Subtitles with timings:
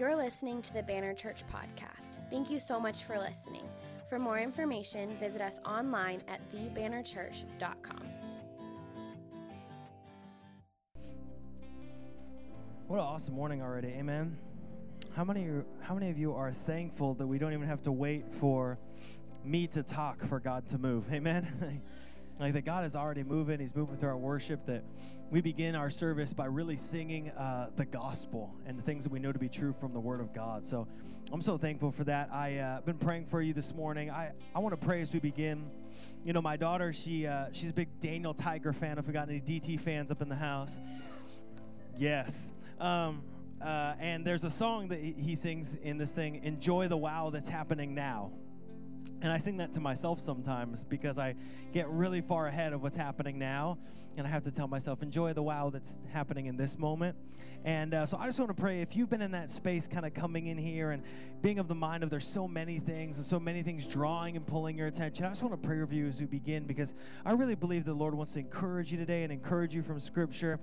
[0.00, 2.16] You're listening to the Banner Church podcast.
[2.30, 3.64] Thank you so much for listening.
[4.08, 8.08] For more information, visit us online at thebannerchurch.com.
[12.86, 13.88] What an awesome morning already.
[13.88, 14.38] Amen.
[15.14, 15.46] How many
[15.82, 18.78] how many of you are thankful that we don't even have to wait for
[19.44, 21.12] me to talk for God to move?
[21.12, 21.82] Amen.
[22.40, 23.60] like that God is already moving.
[23.60, 24.64] He's moving through our worship.
[24.66, 24.82] That
[25.30, 29.18] we begin our service by really singing uh, the gospel and the things that we
[29.18, 30.64] know to be true from the Word of God.
[30.64, 30.88] So
[31.32, 32.32] I'm so thankful for that.
[32.32, 34.10] I've uh, been praying for you this morning.
[34.10, 35.70] I, I want to pray as we begin.
[36.24, 38.98] You know, my daughter, she uh, she's a big Daniel Tiger fan.
[38.98, 40.80] If we got any DT fans up in the house,
[41.96, 42.52] yes.
[42.78, 43.22] Um,
[43.60, 47.48] uh, and there's a song that he sings in this thing, Enjoy the Wow That's
[47.48, 48.32] Happening Now.
[49.22, 51.34] And I sing that to myself sometimes because I
[51.72, 53.78] get really far ahead of what's happening now.
[54.16, 57.16] And I have to tell myself, enjoy the wow that's happening in this moment.
[57.64, 60.06] And uh, so I just want to pray if you've been in that space, kind
[60.06, 61.02] of coming in here and
[61.42, 64.46] being of the mind of there's so many things and so many things drawing and
[64.46, 65.26] pulling your attention.
[65.26, 67.94] I just want to pray with you as we begin because I really believe the
[67.94, 70.58] Lord wants to encourage you today and encourage you from Scripture.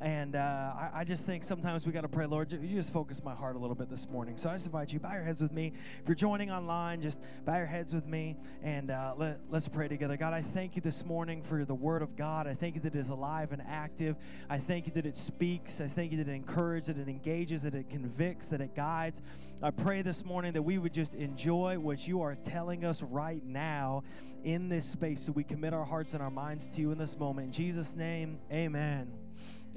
[0.00, 3.22] And uh, I, I, just think sometimes we got to pray, Lord, you just focus
[3.24, 4.36] my heart a little bit this morning.
[4.36, 5.72] So I just invite you, bow your heads with me.
[6.02, 9.88] If you're joining online, just bow your heads with me and uh, let, let's pray
[9.88, 10.16] together.
[10.16, 12.46] God, I thank you this morning for the word of God.
[12.46, 14.16] I thank you that it is alive and active.
[14.50, 15.80] I thank you that it speaks.
[15.80, 19.22] I thank you that it encourages, that it engages, that it convicts, that it guides.
[19.62, 23.44] I pray this morning that we would just enjoy what you are telling us right
[23.44, 24.02] now
[24.44, 25.22] in this space.
[25.22, 27.46] So we commit our hearts and our minds to you in this moment.
[27.46, 29.25] In Jesus' name, amen.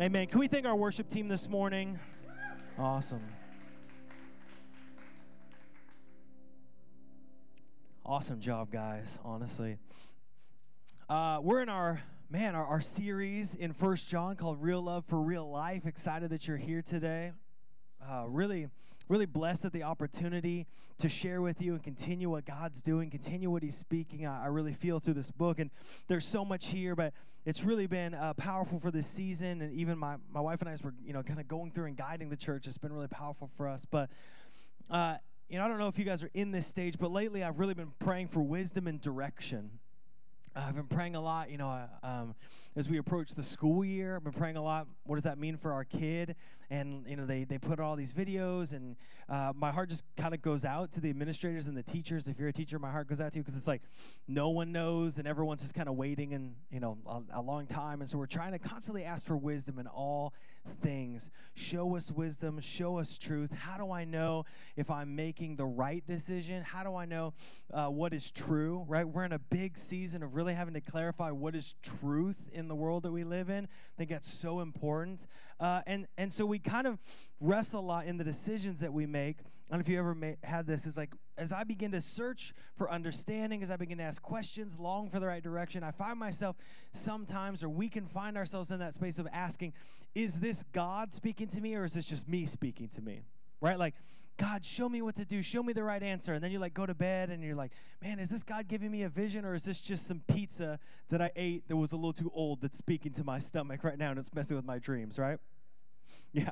[0.01, 0.27] Amen.
[0.27, 1.99] Can we thank our worship team this morning?
[2.77, 3.21] Awesome.
[8.05, 9.77] Awesome job, guys, honestly.
[11.09, 15.19] Uh, we're in our man our, our series in first john called real love for
[15.19, 17.31] real life excited that you're here today
[18.07, 18.67] uh, really
[19.07, 20.67] really blessed at the opportunity
[20.99, 24.45] to share with you and continue what god's doing continue what he's speaking i, I
[24.45, 25.71] really feel through this book and
[26.07, 27.13] there's so much here but
[27.49, 30.75] it's really been uh, powerful for this season and even my, my wife and i
[30.83, 33.49] were you know kind of going through and guiding the church it's been really powerful
[33.57, 34.11] for us but
[34.91, 35.15] uh,
[35.49, 37.57] you know i don't know if you guys are in this stage but lately i've
[37.57, 39.71] really been praying for wisdom and direction
[40.55, 42.33] I've been praying a lot, you know, um,
[42.75, 44.15] as we approach the school year.
[44.15, 44.87] I've been praying a lot.
[45.05, 46.35] What does that mean for our kid?
[46.71, 48.95] And you know, they they put all these videos, and
[49.27, 52.27] uh, my heart just kind of goes out to the administrators and the teachers.
[52.27, 53.81] If you're a teacher, my heart goes out to you because it's like
[54.27, 57.65] no one knows, and everyone's just kind of waiting, and you know, a, a long
[57.65, 58.01] time.
[58.01, 60.33] And so we're trying to constantly ask for wisdom in all
[60.81, 61.31] things.
[61.55, 62.59] Show us wisdom.
[62.61, 63.51] Show us truth.
[63.51, 66.63] How do I know if I'm making the right decision?
[66.63, 67.33] How do I know
[67.73, 68.85] uh, what is true?
[68.87, 69.05] Right?
[69.07, 72.75] We're in a big season of really having to clarify what is truth in the
[72.75, 73.65] world that we live in.
[73.65, 75.27] I think that's so important.
[75.59, 76.99] Uh, and, and so we kind of
[77.39, 79.39] wrestle a lot in the decisions that we make.
[79.39, 82.53] I don't know if you ever had this, is like, as I begin to search
[82.75, 86.17] for understanding, as I begin to ask questions, long for the right direction, I find
[86.17, 86.55] myself
[86.91, 89.73] sometimes, or we can find ourselves in that space of asking,
[90.15, 93.21] is this God speaking to me, or is this just me speaking to me?
[93.61, 93.77] Right?
[93.77, 93.93] Like,
[94.39, 95.43] God, show me what to do.
[95.43, 96.33] Show me the right answer.
[96.33, 98.89] And then you like go to bed and you're like, man, is this God giving
[98.89, 101.97] me a vision or is this just some pizza that I ate that was a
[101.97, 104.79] little too old that's speaking to my stomach right now and it's messing with my
[104.79, 105.39] dreams, right?
[106.31, 106.51] Yeah,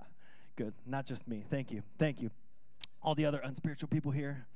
[0.55, 0.73] good.
[0.85, 1.43] Not just me.
[1.49, 1.83] Thank you.
[1.99, 2.31] Thank you.
[3.01, 4.47] All the other unspiritual people here.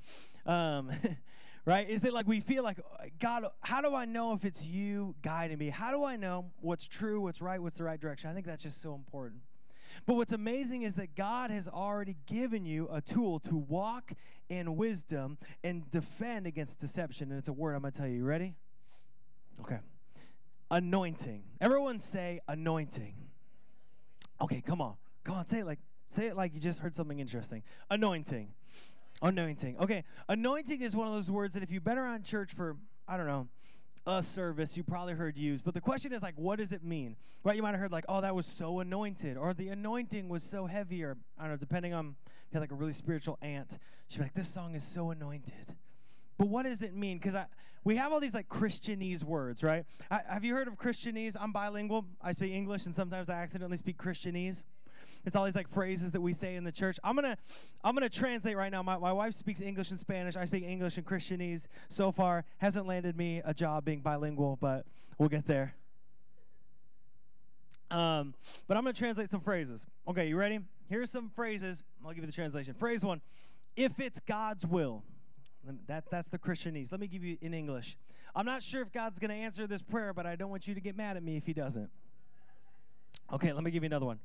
[0.46, 0.92] Um,
[1.66, 1.88] right?
[1.90, 2.80] Is it like we feel like,
[3.20, 5.70] God, how do I know if it's you guiding me?
[5.70, 8.30] How do I know what's true, what's right, what's the right direction?
[8.30, 9.42] I think that's just so important.
[10.06, 14.14] But what's amazing is that God has already given you a tool to walk
[14.50, 17.30] in wisdom and defend against deception.
[17.30, 18.18] And it's a word I'm going to tell you.
[18.18, 18.56] You ready?
[19.60, 19.80] Okay.
[20.70, 21.44] Anointing.
[21.60, 23.21] Everyone say anointing.
[24.42, 24.96] Okay, come on.
[25.24, 27.64] Come on, say it like say it like you just heard something interesting.
[27.90, 28.50] Anointing.
[29.22, 29.78] Anointing.
[29.80, 33.18] Okay, anointing is one of those words that if you've been around church for I
[33.18, 33.48] don't know,
[34.08, 35.64] a service you probably heard used.
[35.64, 37.16] But the question is like, what does it mean?
[37.44, 37.56] Right?
[37.56, 40.66] You might have heard like, oh, that was so anointed, or the anointing was so
[40.66, 43.78] heavy, or I don't know, depending on if you had like a really spiritual aunt,
[44.08, 45.76] she'd be like, this song is so anointed.
[46.38, 47.18] But what does it mean?
[47.18, 47.36] Because
[47.84, 49.86] we have all these like Christianese words, right?
[50.10, 51.36] I, have you heard of Christianese?
[51.40, 52.06] I'm bilingual.
[52.22, 54.64] I speak English, and sometimes I accidentally speak Christianese.
[55.26, 57.00] It's all these like phrases that we say in the church.
[57.04, 57.38] I'm gonna
[57.84, 58.84] I'm gonna translate right now.
[58.84, 60.36] My, my wife speaks English and Spanish.
[60.36, 61.68] I speak English and Christianese.
[61.90, 64.86] So far, hasn't landed me a job being bilingual, but
[65.18, 65.74] we'll get there.
[67.90, 68.36] Um,
[68.68, 69.86] but I'm gonna translate some phrases.
[70.08, 70.60] Okay, you ready?
[70.88, 71.84] Here's some phrases.
[72.06, 72.74] I'll give you the translation.
[72.74, 73.22] Phrase one:
[73.76, 75.04] If it's God's will.
[75.88, 76.92] That, that's the Christianese.
[76.92, 77.98] Let me give you in English.
[78.36, 80.74] I'm not sure if God's going to answer this prayer, but I don't want you
[80.74, 81.90] to get mad at me if He doesn't.
[83.32, 84.20] Okay, let me give you another one.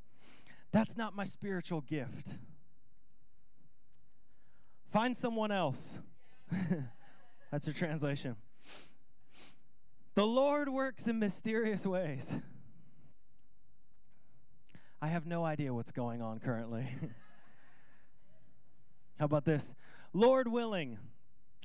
[0.73, 2.35] That's not my spiritual gift.
[4.89, 6.01] Find someone else.
[7.51, 8.37] That's your translation.
[10.15, 12.37] The Lord works in mysterious ways.
[15.03, 16.87] I have no idea what's going on currently.
[19.19, 19.75] How about this?
[20.13, 20.99] Lord willing.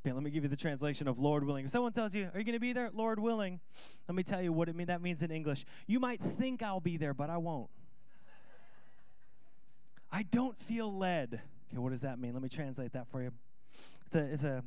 [0.04, 1.66] Okay, let me give you the translation of Lord willing.
[1.66, 2.90] If someone tells you, Are you going to be there?
[2.92, 3.60] Lord willing.
[4.08, 5.64] Let me tell you what it mean, that means in English.
[5.86, 7.70] You might think I'll be there, but I won't.
[10.12, 11.42] I don't feel led.
[11.70, 12.34] Okay, what does that mean?
[12.34, 13.32] Let me translate that for you.
[14.08, 14.64] It's a, it's a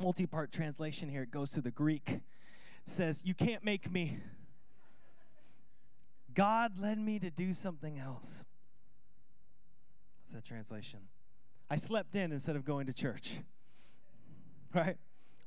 [0.00, 1.22] multi part translation here.
[1.22, 2.08] It goes to the Greek.
[2.08, 2.22] It
[2.84, 4.18] says, You can't make me.
[6.32, 8.44] God led me to do something else.
[10.20, 11.00] What's that translation?
[11.68, 13.38] I slept in instead of going to church.
[14.74, 14.96] Right?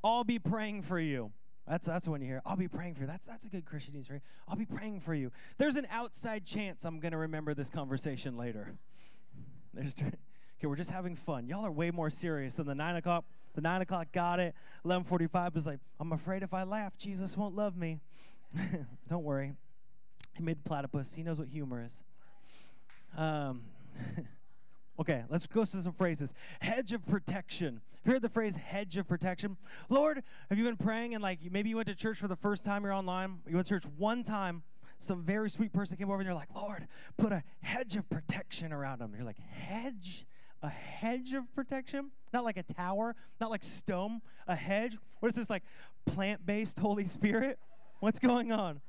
[0.04, 1.32] I'll be praying for you.
[1.68, 3.08] That's that's when you hear, I'll be praying for you.
[3.08, 4.22] That's that's a good Christianese right?
[4.48, 5.32] I'll be praying for you.
[5.58, 8.74] There's an outside chance I'm gonna remember this conversation later.
[9.74, 11.48] There's okay, we're just having fun.
[11.48, 13.26] Y'all are way more serious than the nine o'clock.
[13.54, 14.56] The nine o'clock got it.
[14.86, 18.00] Eleven forty-five was like, I'm afraid if I laugh, Jesus won't love me.
[19.10, 19.54] Don't worry.
[20.36, 21.16] He made platypus.
[21.16, 22.04] He knows what humor is.
[23.18, 23.64] Um,
[25.00, 26.34] okay, let's go to some phrases.
[26.62, 27.82] Hedge of protection.
[28.08, 29.58] Heard the phrase hedge of protection?
[29.90, 32.64] Lord, have you been praying and like maybe you went to church for the first
[32.64, 33.40] time you're online?
[33.46, 34.64] You went to church one time.
[34.98, 36.88] Some very sweet person came over and you're like, Lord,
[37.18, 39.12] put a hedge of protection around them.
[39.14, 40.26] You're like, hedge?
[40.62, 42.12] A hedge of protection?
[42.32, 44.98] Not like a tower, not like stone, a hedge.
[45.20, 45.64] What is this, like
[46.06, 47.60] plant based Holy Spirit?
[48.00, 48.80] What's going on?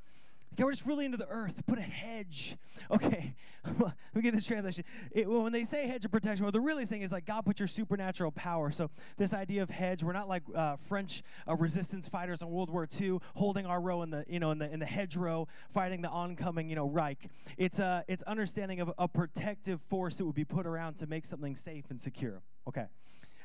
[0.55, 1.65] Okay, we're just really into the earth.
[1.67, 2.57] Put a hedge.
[2.91, 3.35] Okay,
[3.81, 4.83] let me get this translation.
[5.11, 7.61] It, when they say hedge of protection, what they're really saying is like God put
[7.61, 8.71] your supernatural power.
[8.71, 12.71] So this idea of hedge, we're not like uh, French uh, resistance fighters in World
[12.71, 16.01] War II holding our row in the you know in the in the hedgerow fighting
[16.01, 17.29] the oncoming you know Reich.
[17.59, 21.07] It's a uh, it's understanding of a protective force that would be put around to
[21.07, 22.43] make something safe and secure.
[22.67, 22.87] Okay,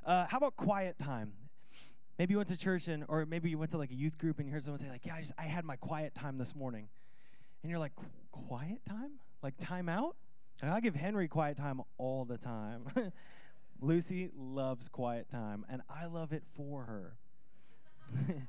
[0.05, 1.33] uh, how about quiet time?
[2.19, 4.37] Maybe you went to church and, or maybe you went to like a youth group
[4.37, 6.55] and you heard someone say like, "Yeah, I just I had my quiet time this
[6.55, 6.87] morning,"
[7.61, 7.93] and you're like,
[8.31, 9.13] "Quiet time?
[9.41, 10.15] Like time out?"
[10.61, 12.85] I give Henry quiet time all the time.
[13.81, 17.17] Lucy loves quiet time, and I love it for her.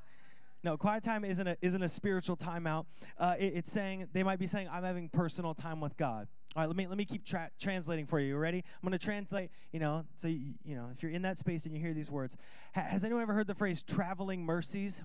[0.63, 2.85] no, quiet time isn't a isn't a spiritual timeout.
[3.17, 6.61] Uh, it, it's saying they might be saying, "I'm having personal time with God." All
[6.61, 8.27] right, let me let me keep tra- translating for you.
[8.27, 8.59] You ready?
[8.59, 9.51] I'm going to translate.
[9.73, 12.09] You know, so you, you know, if you're in that space and you hear these
[12.09, 12.37] words,
[12.73, 15.03] ha- has anyone ever heard the phrase "traveling mercies"?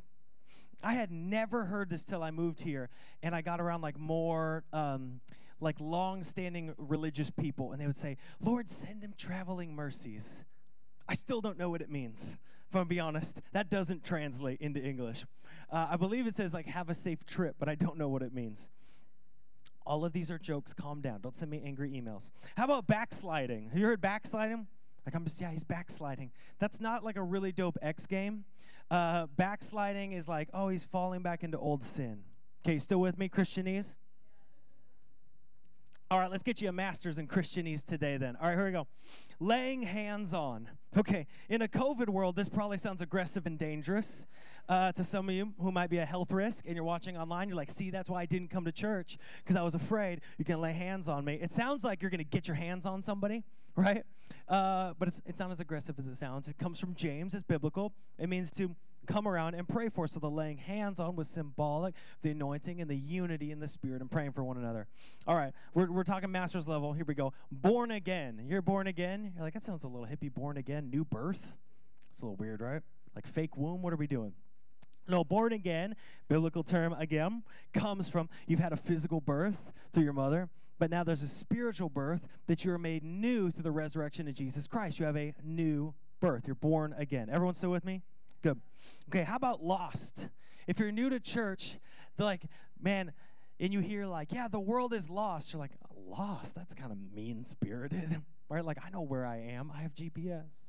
[0.83, 2.89] I had never heard this till I moved here,
[3.21, 4.65] and I got around like more.
[4.73, 5.21] Um,
[5.63, 10.47] like long-standing religious people, and they would say, "Lord, send him traveling mercies."
[11.07, 12.39] I still don't know what it means.
[12.71, 15.27] If I'm be honest, that doesn't translate into English.
[15.71, 18.23] Uh, I believe it says like "have a safe trip," but I don't know what
[18.23, 18.71] it means.
[19.91, 20.73] All of these are jokes.
[20.73, 21.21] Calm down.
[21.21, 22.31] Don't send me angry emails.
[22.57, 23.71] How about backsliding?
[23.71, 24.69] Have you heard backsliding?
[25.05, 26.31] Like I'm just yeah, he's backsliding.
[26.61, 28.45] That's not like a really dope X game.
[28.89, 32.23] Uh, backsliding is like oh, he's falling back into old sin.
[32.65, 33.97] Okay, still with me, Christianese?
[36.09, 38.37] All right, let's get you a master's in Christianese today then.
[38.41, 38.87] All right, here we go.
[39.41, 40.69] Laying hands on.
[40.97, 44.29] Okay, in a COVID world, this probably sounds aggressive and dangerous
[44.71, 47.49] uh, to some of you who might be a health risk and you're watching online.
[47.49, 50.45] You're like, see, that's why I didn't come to church because I was afraid you're
[50.45, 51.35] going to lay hands on me.
[51.35, 53.43] It sounds like you're going to get your hands on somebody,
[53.75, 54.05] right?
[54.49, 56.47] Uh, but it's, it's not as aggressive as it sounds.
[56.47, 57.93] It comes from James, it's biblical.
[58.17, 58.77] It means to
[59.09, 60.07] come around and pray for.
[60.07, 64.01] So the laying hands on was symbolic, the anointing and the unity in the spirit
[64.01, 64.87] and praying for one another.
[65.27, 66.93] All right, we're, we're talking master's level.
[66.93, 67.33] Here we go.
[67.51, 68.41] Born again.
[68.47, 69.33] You're born again.
[69.35, 70.33] You're like, that sounds a little hippie.
[70.33, 71.55] Born again, new birth.
[72.13, 72.83] It's a little weird, right?
[73.17, 73.83] Like fake womb.
[73.83, 74.33] What are we doing?
[75.11, 75.97] No, born again,
[76.29, 77.43] biblical term again,
[77.75, 80.49] comes from you've had a physical birth through your mother,
[80.79, 84.67] but now there's a spiritual birth that you're made new through the resurrection of Jesus
[84.67, 85.01] Christ.
[85.01, 86.45] You have a new birth.
[86.47, 87.29] You're born again.
[87.31, 88.03] Everyone still with me?
[88.43, 88.61] Good.
[89.09, 90.29] Okay, how about lost?
[90.67, 91.79] If you're new to church,
[92.17, 92.45] they're like,
[92.81, 93.13] man,
[93.59, 95.53] and you hear like, yeah, the world is lost.
[95.53, 95.73] You're like,
[96.07, 96.55] lost?
[96.55, 98.65] That's kind of mean spirited, right?
[98.65, 99.71] Like, I know where I am.
[99.75, 100.69] I have GPS.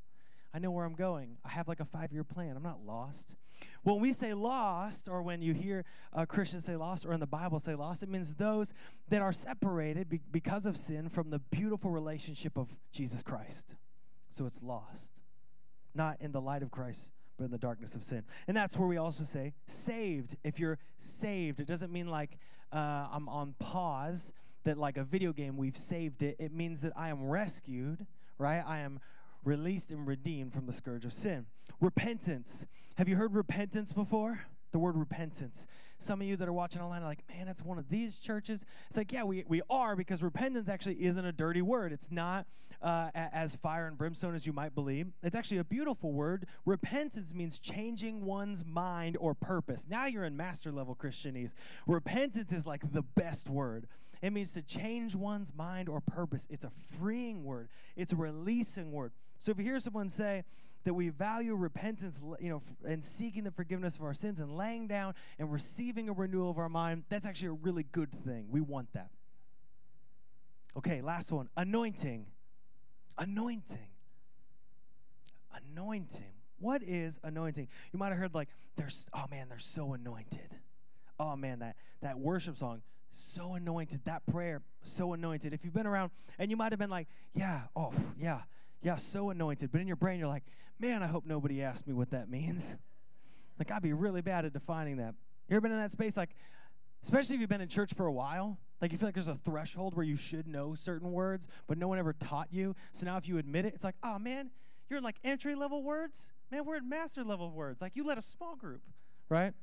[0.53, 1.38] I know where I'm going.
[1.46, 2.58] I have like a five year plan.
[2.58, 3.36] I'm not lost.
[3.84, 7.27] When we say lost, or when you hear a Christian say lost, or in the
[7.27, 8.74] Bible say lost, it means those
[9.10, 13.75] that are separated be- because of sin from the beautiful relationship of Jesus Christ.
[14.29, 15.22] So it's lost,
[15.96, 18.24] not in the light of Christ, but in the darkness of sin.
[18.48, 20.36] And that's where we also say saved.
[20.43, 22.38] If you're saved, it doesn't mean like
[22.74, 26.36] uh, I'm on pause, that like a video game, we've saved it.
[26.39, 28.05] It means that I am rescued,
[28.38, 28.63] right?
[28.65, 29.00] I am
[29.43, 31.45] released and redeemed from the scourge of sin.
[31.79, 32.65] Repentance.
[32.98, 34.45] Have you heard repentance before?
[34.71, 35.67] the word repentance.
[35.98, 38.65] Some of you that are watching online are like, man, it's one of these churches.
[38.88, 41.91] It's like, yeah, we, we are because repentance actually isn't a dirty word.
[41.91, 42.45] It's not
[42.81, 45.07] uh, as fire and brimstone as you might believe.
[45.21, 46.48] It's actually a beautiful word.
[46.65, 49.86] Repentance means changing one's mind or purpose.
[49.89, 51.53] Now you're in master level Christianese.
[51.86, 53.88] Repentance is like the best word.
[54.21, 56.48] It means to change one's mind or purpose.
[56.50, 59.12] It's a freeing word, it's a releasing word.
[59.41, 60.43] So if you hear someone say,
[60.83, 64.88] that we value repentance, you know, and seeking the forgiveness of our sins and laying
[64.88, 68.48] down and receiving a renewal of our mind, that's actually a really good thing.
[68.50, 69.10] We want that.
[70.77, 72.27] Okay, last one anointing.
[73.17, 73.89] Anointing.
[75.53, 76.33] Anointing.
[76.60, 77.67] What is anointing?
[77.91, 80.55] You might have heard like, there's, oh man, they're so anointed.
[81.19, 84.05] Oh man, that, that worship song, so anointed.
[84.05, 85.53] That prayer, so anointed.
[85.53, 88.41] If you've been around and you might have been like, yeah, oh, yeah,
[88.81, 89.71] yeah, so anointed.
[89.71, 90.43] But in your brain, you're like,
[90.79, 92.75] man, I hope nobody asked me what that means.
[93.59, 95.13] Like, I'd be really bad at defining that.
[95.47, 96.17] You ever been in that space?
[96.17, 96.31] Like,
[97.03, 99.35] especially if you've been in church for a while, like you feel like there's a
[99.35, 102.75] threshold where you should know certain words, but no one ever taught you.
[102.91, 104.50] So now if you admit it, it's like, oh man,
[104.89, 106.31] you're in like entry level words?
[106.51, 107.81] Man, we're in master level words.
[107.81, 108.81] Like you led a small group,
[109.29, 109.53] right?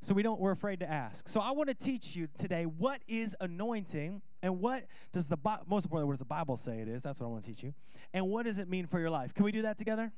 [0.00, 1.28] So we don't we're afraid to ask.
[1.28, 5.36] So I want to teach you today what is anointing and what does the
[5.66, 7.02] most importantly what does the Bible say it is?
[7.02, 7.74] That's what I want to teach you.
[8.14, 9.34] And what does it mean for your life?
[9.34, 10.12] Can we do that together?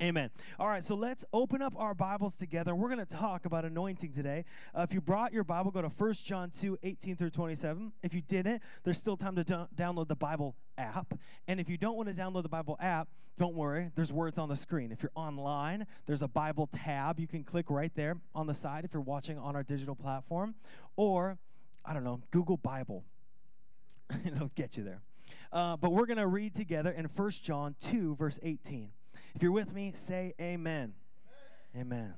[0.00, 0.30] Amen.
[0.60, 2.72] All right, so let's open up our Bibles together.
[2.72, 4.44] We're going to talk about anointing today.
[4.72, 7.92] Uh, if you brought your Bible, go to 1 John 2 18 through 27.
[8.04, 11.14] If you didn't, there's still time to do- download the Bible app.
[11.48, 13.08] And if you don't want to download the Bible app,
[13.38, 14.92] don't worry, there's words on the screen.
[14.92, 17.18] If you're online, there's a Bible tab.
[17.18, 20.54] You can click right there on the side if you're watching on our digital platform.
[20.96, 21.38] Or,
[21.84, 23.04] I don't know, Google Bible.
[24.24, 25.02] It'll get you there.
[25.52, 28.90] Uh, but we're going to read together in 1 John 2, verse 18.
[29.34, 30.94] If you're with me, say amen.
[31.74, 31.86] Amen.
[31.86, 32.14] amen.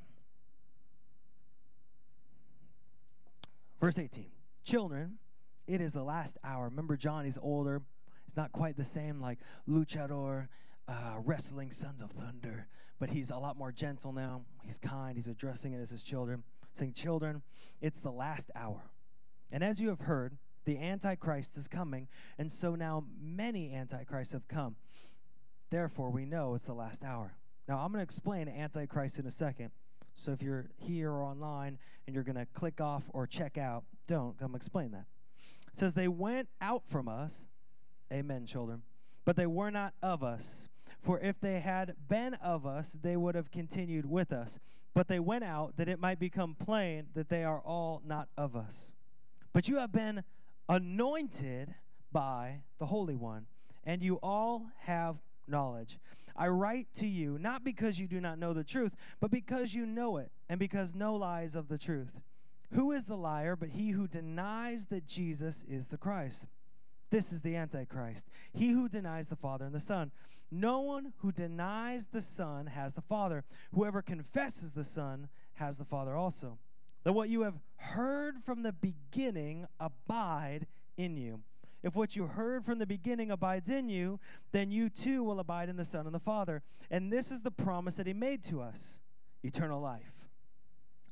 [3.81, 4.27] Verse 18
[4.65, 5.19] Children,
[5.67, 6.67] it is the last hour.
[6.67, 7.83] Remember, John, he's older.
[8.25, 10.49] He's not quite the same like luchador,
[10.89, 14.43] uh, wrestling sons of thunder, but he's a lot more gentle now.
[14.65, 15.17] He's kind.
[15.17, 17.43] He's addressing it as his children, saying, Children,
[17.81, 18.91] it's the last hour.
[19.53, 24.49] And as you have heard, the Antichrist is coming, and so now many Antichrists have
[24.49, 24.77] come.
[25.71, 27.37] Therefore, we know it's the last hour.
[27.69, 29.71] Now, I'm going to explain Antichrist in a second.
[30.15, 33.85] So if you're here or online and you're going to click off or check out,
[34.07, 35.07] don't come explain that.
[35.73, 37.49] It says, They went out from us,
[38.13, 38.83] amen, children,
[39.25, 40.69] but they were not of us.
[41.01, 44.59] For if they had been of us, they would have continued with us.
[44.95, 48.55] But they went out that it might become plain that they are all not of
[48.55, 48.93] us.
[49.53, 50.23] But you have been
[50.69, 51.75] anointed
[52.13, 53.47] by the Holy One,
[53.85, 55.17] and you all have
[55.47, 55.99] knowledge.
[56.37, 59.87] I write to you not because you do not know the truth, but because you
[59.87, 62.21] know it, and because no lie is of the truth.
[62.73, 66.47] Who is the liar but he who denies that Jesus is the Christ?
[67.11, 70.11] This is the Antichrist, he who denies the Father and the Son.
[70.51, 73.45] No one who denies the Son has the Father.
[73.73, 76.59] Whoever confesses the Son has the Father also.
[77.05, 81.41] Let what you have heard from the beginning abide in you.
[81.83, 84.19] If what you heard from the beginning abides in you,
[84.53, 86.63] then you too will abide in the Son and the Father.
[86.91, 89.03] And this is the promise that He made to us
[89.43, 90.25] eternal life.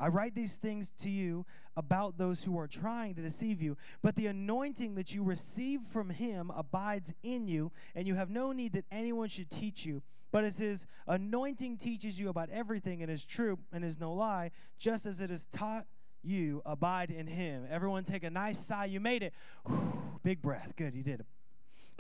[0.00, 1.46] I write these things to you
[1.76, 6.10] about those who are trying to deceive you, but the anointing that you receive from
[6.10, 10.02] him abides in you, and you have no need that anyone should teach you.
[10.32, 14.50] But as his anointing teaches you about everything and is true and is no lie,
[14.78, 15.86] just as it is taught
[16.24, 17.66] you abide in him.
[17.70, 18.86] Everyone take a nice sigh.
[18.86, 19.34] You made it.
[19.66, 20.74] Whew, big breath.
[20.74, 21.26] Good, you did it.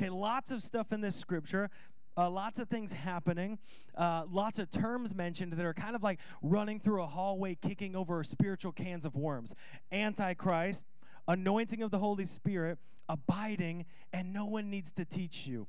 [0.00, 1.70] Okay, lots of stuff in this scripture.
[2.16, 3.58] Uh, lots of things happening,
[3.96, 7.96] uh, lots of terms mentioned that are kind of like running through a hallway, kicking
[7.96, 9.54] over spiritual cans of worms.
[9.90, 10.84] Antichrist,
[11.26, 15.66] anointing of the Holy Spirit, abiding, and no one needs to teach you.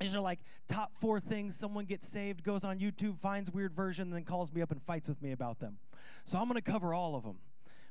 [0.00, 1.56] These are like top four things.
[1.56, 5.08] Someone gets saved, goes on YouTube, finds weird version, then calls me up and fights
[5.08, 5.78] with me about them.
[6.24, 7.38] So I'm going to cover all of them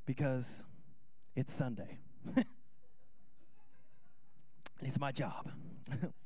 [0.05, 0.65] because
[1.35, 1.99] it's Sunday.
[2.35, 2.45] and
[4.81, 5.49] it's my job.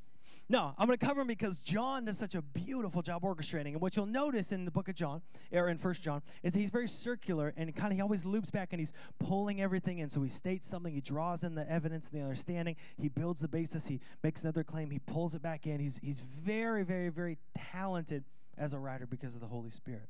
[0.49, 3.73] no, I'm going to cover them because John does such a beautiful job orchestrating.
[3.73, 6.69] And what you'll notice in the book of John, or in First John, is he's
[6.69, 10.09] very circular and kind of he always loops back and he's pulling everything in.
[10.09, 13.49] So he states something, he draws in the evidence and the understanding, he builds the
[13.49, 15.81] basis, he makes another claim, he pulls it back in.
[15.81, 18.23] He's, he's very, very, very talented
[18.57, 20.07] as a writer because of the Holy Spirit.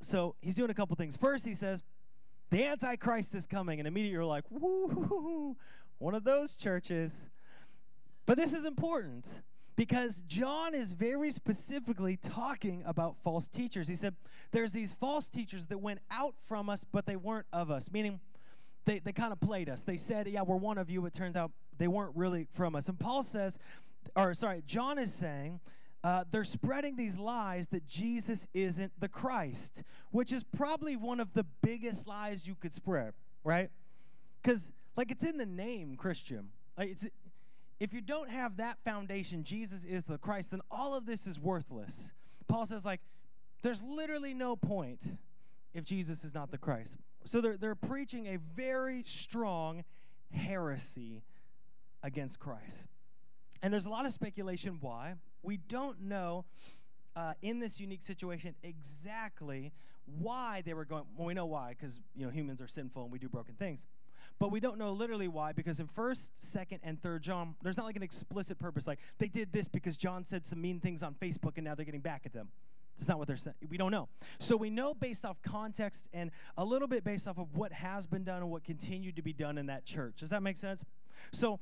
[0.00, 1.16] So he's doing a couple things.
[1.16, 1.82] First, he says,
[2.50, 3.80] the Antichrist is coming.
[3.80, 5.56] And immediately you're like, woo,
[5.98, 7.30] one of those churches.
[8.32, 9.42] But this is important
[9.76, 13.88] because John is very specifically talking about false teachers.
[13.88, 14.14] He said,
[14.52, 18.20] There's these false teachers that went out from us, but they weren't of us, meaning
[18.86, 19.82] they, they kind of played us.
[19.84, 21.04] They said, Yeah, we're one of you.
[21.04, 22.88] It turns out they weren't really from us.
[22.88, 23.58] And Paul says,
[24.16, 25.60] or sorry, John is saying,
[26.02, 31.34] uh, they're spreading these lies that Jesus isn't the Christ, which is probably one of
[31.34, 33.12] the biggest lies you could spread,
[33.44, 33.68] right?
[34.42, 36.48] Because, like, it's in the name Christian.
[36.78, 37.06] Like, it's,
[37.82, 41.40] if you don't have that foundation, Jesus is the Christ, then all of this is
[41.40, 42.12] worthless.
[42.46, 43.00] Paul says, like,
[43.62, 45.00] there's literally no point
[45.74, 46.96] if Jesus is not the Christ.
[47.24, 49.82] So they're, they're preaching a very strong
[50.32, 51.24] heresy
[52.04, 52.86] against Christ.
[53.64, 55.14] And there's a lot of speculation why.
[55.42, 56.44] We don't know
[57.16, 59.72] uh, in this unique situation exactly
[60.20, 61.02] why they were going.
[61.16, 63.86] Well, we know why, because you know humans are sinful and we do broken things.
[64.38, 67.86] But we don't know literally why, because in first, second, and third John, there's not
[67.86, 71.14] like an explicit purpose, like they did this because John said some mean things on
[71.14, 72.48] Facebook and now they're getting back at them.
[72.98, 73.56] That's not what they're saying.
[73.68, 74.08] We don't know.
[74.38, 78.06] So we know based off context and a little bit based off of what has
[78.06, 80.20] been done and what continued to be done in that church.
[80.20, 80.84] Does that make sense?
[81.32, 81.60] So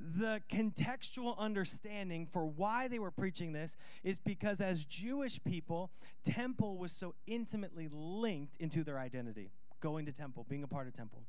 [0.00, 5.90] the contextual understanding for why they were preaching this is because as Jewish people,
[6.24, 9.50] temple was so intimately linked into their identity.
[9.80, 11.22] Going to temple, being a part of temple.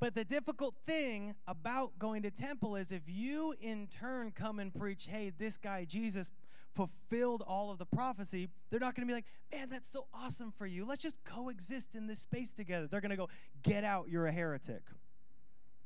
[0.00, 4.74] But the difficult thing about going to temple is if you in turn come and
[4.74, 6.30] preach, hey, this guy Jesus
[6.74, 10.52] fulfilled all of the prophecy, they're not going to be like, man, that's so awesome
[10.52, 10.86] for you.
[10.86, 12.86] Let's just coexist in this space together.
[12.86, 13.28] They're going to go,
[13.62, 14.82] get out, you're a heretic.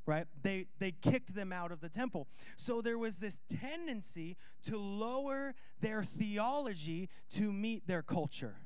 [0.07, 0.27] Right?
[0.43, 2.29] They they kicked them out of the temple.
[2.57, 8.57] So there was this tendency to lower their theology to meet their culture.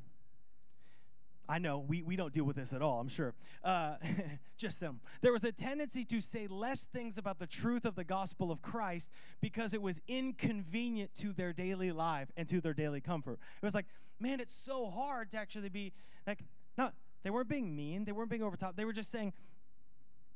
[1.48, 3.34] I know we, we don't deal with this at all, I'm sure.
[3.64, 3.94] Uh,
[4.58, 5.00] just them.
[5.22, 8.60] There was a tendency to say less things about the truth of the gospel of
[8.60, 13.38] Christ because it was inconvenient to their daily life and to their daily comfort.
[13.62, 13.86] It was like,
[14.20, 15.92] man, it's so hard to actually be
[16.26, 16.40] like,
[16.76, 18.76] not, they weren't being mean, they weren't being over top.
[18.76, 19.32] They were just saying,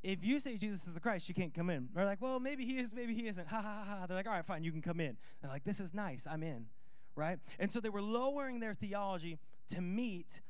[0.02, 1.88] if you say Jesus is the Christ, you can't come in.
[1.95, 3.47] They're like, well, maybe he is, maybe he isn't.
[3.49, 4.07] Ha ha ha.
[4.07, 5.16] They're like, all right, fine, you can come in.
[5.40, 6.66] They're like, this is nice, I'm in.
[7.14, 7.38] Right?
[7.59, 10.40] And so they were lowering their theology to meet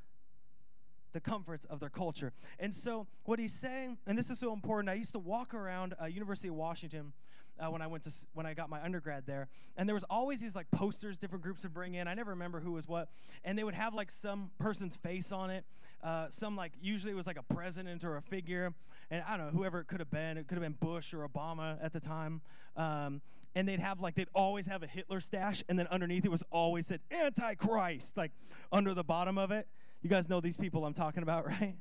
[1.13, 2.33] the comforts of their culture.
[2.59, 5.95] And so, what he's saying, and this is so important, I used to walk around
[6.01, 7.13] uh, University of Washington.
[7.61, 9.47] Uh, when I went to when I got my undergrad there,
[9.77, 12.09] and there was always these like posters different groups would bring in.
[12.09, 13.11] I never remember who was what,
[13.45, 15.65] and they would have like some person's face on it.
[16.03, 18.73] Uh, some like usually it was like a president or a figure,
[19.11, 20.39] and I don't know whoever it could have been.
[20.39, 22.41] It could have been Bush or Obama at the time.
[22.75, 23.21] Um,
[23.55, 26.43] and they'd have like they'd always have a Hitler stash, and then underneath it was
[26.51, 28.33] always said Antichrist, like
[28.71, 29.69] under the bottom of it.
[30.03, 31.77] You guys know these people I'm talking about, right?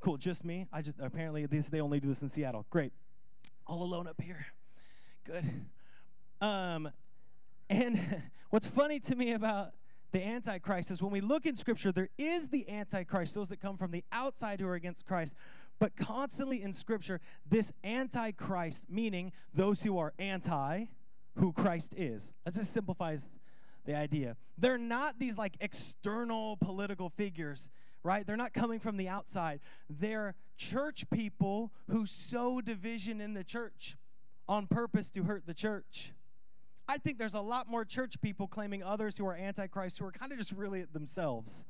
[0.00, 0.66] Cool, just me.
[0.72, 2.66] I just apparently this they only do this in Seattle.
[2.70, 2.92] Great.
[3.66, 4.46] All alone up here.
[5.24, 5.44] Good.
[6.40, 6.90] Um
[7.68, 7.98] and
[8.50, 9.72] what's funny to me about
[10.12, 13.76] the Antichrist is when we look in Scripture, there is the Antichrist, those that come
[13.76, 15.34] from the outside who are against Christ.
[15.78, 20.86] But constantly in Scripture, this Antichrist, meaning those who are anti
[21.36, 22.32] who Christ is.
[22.44, 23.36] That just simplifies
[23.86, 24.36] the idea.
[24.58, 27.70] They're not these like external political figures,
[28.02, 28.26] right?
[28.26, 29.60] They're not coming from the outside.
[29.88, 33.96] They're church people who sow division in the church
[34.48, 36.12] on purpose to hurt the church.
[36.88, 40.12] I think there's a lot more church people claiming others who are antichrist who are
[40.12, 41.66] kind of just really themselves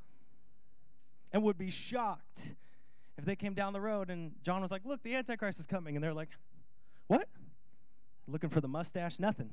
[1.33, 2.55] and would be shocked
[3.17, 5.97] if they came down the road and John was like, Look, the Antichrist is coming.
[5.97, 6.31] And they're like,
[7.07, 7.29] What?
[8.29, 9.19] Looking for the mustache?
[9.19, 9.51] Nothing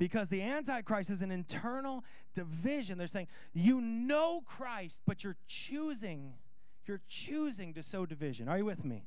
[0.00, 2.96] because the Antichrist is an internal division.
[2.96, 6.32] They're saying, you know Christ, but you're choosing,
[6.86, 8.48] you're choosing to sow division.
[8.48, 9.04] Are you with me?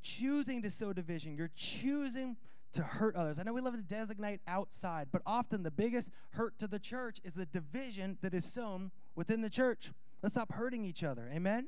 [0.00, 1.36] Choosing to sow division.
[1.36, 2.38] You're choosing
[2.72, 3.38] to hurt others.
[3.38, 7.18] I know we love to designate outside, but often the biggest hurt to the church
[7.22, 9.92] is the division that is sown within the church.
[10.22, 11.28] Let's stop hurting each other.
[11.30, 11.66] Amen?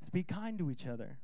[0.00, 1.18] Let's be kind to each other.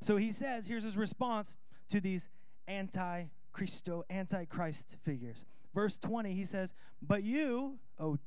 [0.00, 1.54] So he says, here's his response
[1.90, 2.28] to these
[2.66, 5.46] anti Christo, antichrist figures.
[5.74, 8.18] Verse 20, he says, But you, oh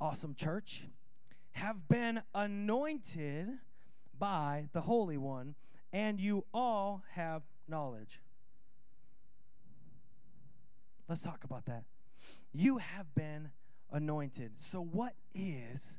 [0.00, 0.86] awesome church,
[1.52, 3.48] have been anointed
[4.18, 5.54] by the Holy One,
[5.92, 8.20] and you all have knowledge.
[11.08, 11.84] Let's talk about that.
[12.52, 13.50] You have been
[13.90, 14.52] anointed.
[14.56, 15.98] So, what is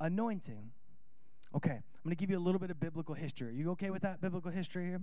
[0.00, 0.70] anointing?
[1.54, 3.48] Okay, I'm to give you a little bit of biblical history.
[3.48, 5.00] Are you okay with that biblical history here?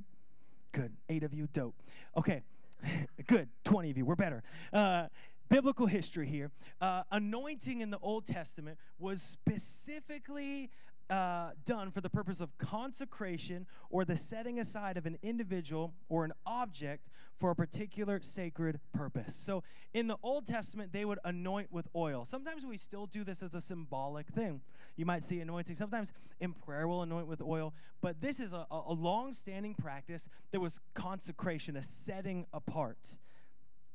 [0.72, 0.93] Good.
[1.10, 1.76] Eight of you, dope.
[2.15, 2.43] Okay,
[3.28, 4.44] Good, 20 of you, we're better.
[4.72, 5.08] Uh,
[5.50, 6.52] biblical history here.
[6.80, 10.70] Uh, anointing in the Old Testament was specifically
[11.10, 16.24] uh, done for the purpose of consecration or the setting aside of an individual or
[16.24, 19.34] an object for a particular sacred purpose.
[19.34, 19.63] So
[19.94, 22.26] in the Old Testament, they would anoint with oil.
[22.26, 24.62] Sometimes we still do this as a symbolic thing.
[25.00, 25.78] You might see anointing.
[25.78, 27.74] Sometimes in prayer, we'll anoint with oil.
[28.02, 30.28] But this is a, a long standing practice.
[30.52, 33.18] There was consecration, a setting apart.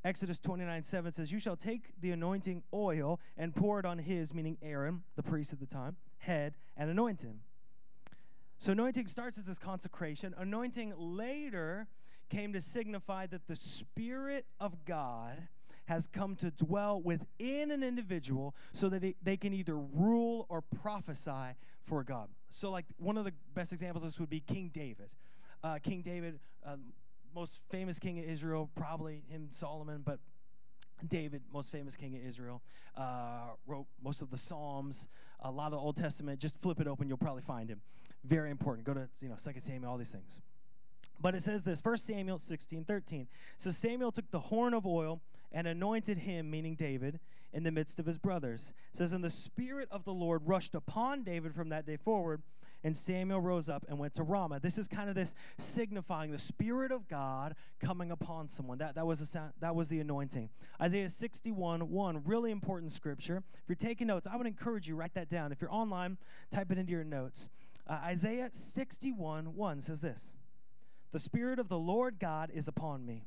[0.02, 4.32] Exodus 29 7 says, You shall take the anointing oil and pour it on his,
[4.32, 7.40] meaning Aaron, the priest at the time, head, and anoint him.
[8.56, 10.34] So anointing starts as this consecration.
[10.38, 11.86] Anointing later
[12.30, 15.48] came to signify that the Spirit of God
[15.86, 21.56] has come to dwell within an individual so that they can either rule or prophesy
[21.82, 22.28] for God.
[22.50, 25.10] So, like, one of the best examples of this would be King David.
[25.62, 26.92] Uh, king David, um,
[27.34, 30.20] most famous king of Israel, probably him, Solomon, but
[31.08, 32.62] David, most famous king of Israel,
[32.96, 35.08] uh, wrote most of the Psalms,
[35.40, 36.40] a lot of the Old Testament.
[36.40, 37.80] Just flip it open, you'll probably find him.
[38.24, 38.86] Very important.
[38.86, 40.40] Go to you know Second Samuel, all these things.
[41.20, 43.28] But it says this, First Samuel 16, 13.
[43.56, 45.20] So Samuel took the horn of oil
[45.54, 47.20] and anointed him, meaning David,
[47.52, 48.74] in the midst of his brothers.
[48.92, 52.42] It says, And the Spirit of the Lord rushed upon David from that day forward,
[52.82, 54.60] and Samuel rose up and went to Ramah.
[54.60, 58.78] This is kind of this signifying the Spirit of God coming upon someone.
[58.78, 60.50] That, that, was, the, that was the anointing.
[60.82, 63.42] Isaiah 61 1, really important scripture.
[63.54, 65.52] If you're taking notes, I would encourage you write that down.
[65.52, 66.18] If you're online,
[66.50, 67.48] type it into your notes.
[67.86, 70.34] Uh, Isaiah 61 1 says this
[71.12, 73.24] The Spirit of the Lord God is upon me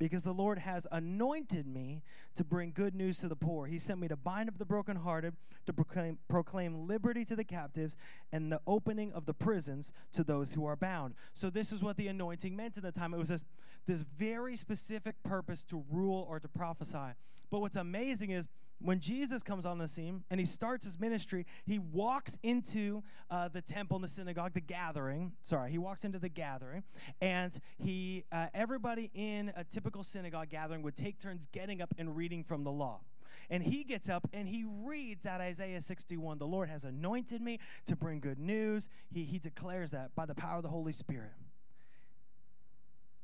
[0.00, 2.02] because the Lord has anointed me
[2.34, 3.66] to bring good news to the poor.
[3.66, 5.34] He sent me to bind up the brokenhearted,
[5.66, 7.98] to proclaim, proclaim liberty to the captives,
[8.32, 11.14] and the opening of the prisons to those who are bound.
[11.34, 13.12] So, this is what the anointing meant in the time.
[13.12, 13.44] It was this,
[13.86, 17.14] this very specific purpose to rule or to prophesy.
[17.50, 18.48] But what's amazing is
[18.82, 23.48] when Jesus comes on the scene and he starts his ministry, he walks into uh,
[23.48, 25.32] the temple and the synagogue, the gathering.
[25.42, 26.82] Sorry, he walks into the gathering,
[27.20, 32.16] and he uh, everybody in a typical synagogue gathering would take turns getting up and
[32.16, 33.00] reading from the law.
[33.48, 36.38] And he gets up and he reads out Isaiah 61.
[36.38, 38.88] The Lord has anointed me to bring good news.
[39.12, 41.32] He, he declares that by the power of the Holy Spirit.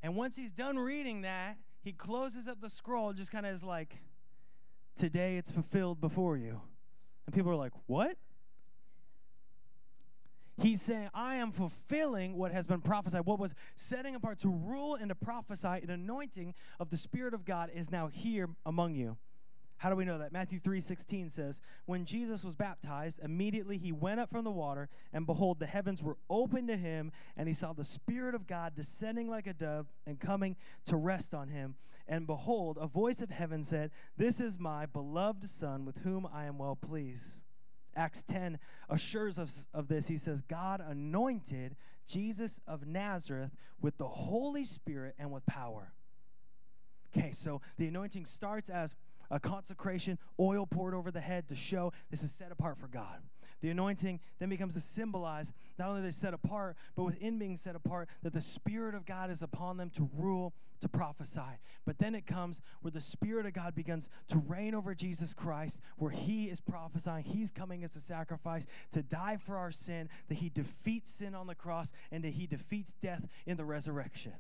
[0.03, 3.65] And once he's done reading that, he closes up the scroll, just kind of is
[3.65, 3.97] like,
[4.97, 6.61] Today it's fulfilled before you.
[7.27, 8.17] And people are like, What?
[10.59, 13.27] He's saying, I am fulfilling what has been prophesied.
[13.27, 17.45] What was setting apart to rule and to prophesy, an anointing of the Spirit of
[17.45, 19.19] God is now here among you.
[19.79, 20.33] How do we know that?
[20.33, 25.27] Matthew 3:16 says, "When Jesus was baptized, immediately he went up from the water, and
[25.27, 29.29] behold, the heavens were opened to him, and he saw the Spirit of God descending
[29.29, 31.77] like a dove and coming to rest on him.
[32.09, 36.47] And behold, a voice of heaven said, "This is my beloved Son, with whom I
[36.47, 37.43] am well pleased."
[37.97, 38.59] Acts 10
[38.91, 40.07] assures us of this.
[40.07, 45.95] He says, God anointed Jesus of Nazareth with the Holy Spirit and with power.
[47.17, 48.95] Okay, so the anointing starts as
[49.31, 53.23] a consecration, oil poured over the head to show this is set apart for God.
[53.63, 57.75] The anointing then becomes to symbolize not only they're set apart, but within being set
[57.75, 61.41] apart, that the Spirit of God is upon them to rule, to prophesy.
[61.87, 65.81] But then it comes where the Spirit of God begins to reign over Jesus Christ,
[65.97, 70.35] where He is prophesying, He's coming as a sacrifice to die for our sin, that
[70.37, 74.33] He defeats sin on the cross, and that He defeats death in the resurrection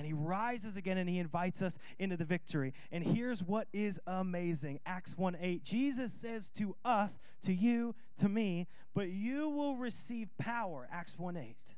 [0.00, 2.72] and he rises again and he invites us into the victory.
[2.90, 5.62] And here's what is amazing Acts 1 8.
[5.62, 10.88] Jesus says to us, to you, to me, but you will receive power.
[10.90, 11.74] Acts 1 8.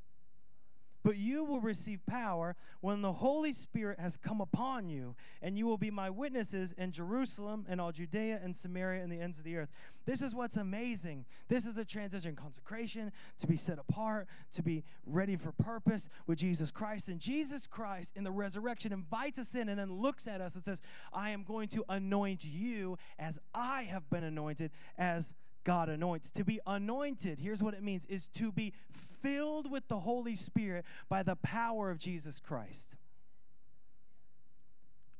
[1.03, 5.67] But you will receive power when the Holy Spirit has come upon you, and you
[5.67, 9.45] will be my witnesses in Jerusalem and all Judea and Samaria and the ends of
[9.45, 9.71] the earth.
[10.05, 11.25] This is what's amazing.
[11.49, 16.38] This is a transition consecration to be set apart, to be ready for purpose with
[16.38, 17.09] Jesus Christ.
[17.09, 20.65] And Jesus Christ in the resurrection invites us in and then looks at us and
[20.65, 26.31] says, I am going to anoint you as I have been anointed, as God anoints.
[26.33, 30.85] To be anointed, here's what it means, is to be filled with the Holy Spirit
[31.09, 32.96] by the power of Jesus Christ.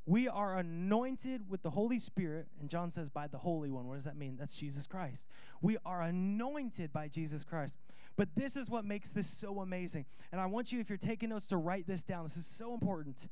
[0.05, 3.87] We are anointed with the Holy Spirit, and John says by the Holy One.
[3.87, 4.37] What does that mean?
[4.37, 5.28] That's Jesus Christ.
[5.61, 7.78] We are anointed by Jesus Christ.
[8.16, 10.07] But this is what makes this so amazing.
[10.33, 12.24] And I want you, if you're taking notes, to write this down.
[12.24, 13.28] This is so important.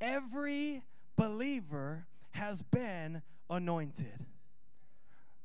[0.00, 0.82] Every
[1.16, 4.26] believer has been anointed.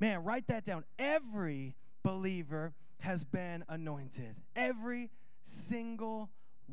[0.02, 0.82] Man, write that down.
[0.98, 4.34] Every believer has been anointed.
[4.56, 5.10] Every
[5.44, 6.28] single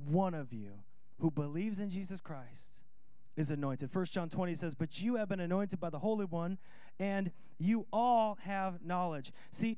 [0.07, 0.71] one of you
[1.19, 2.81] who believes in Jesus Christ
[3.37, 3.91] is anointed.
[3.91, 6.57] First John 20 says, But you have been anointed by the Holy One,
[6.99, 9.31] and you all have knowledge.
[9.51, 9.77] See,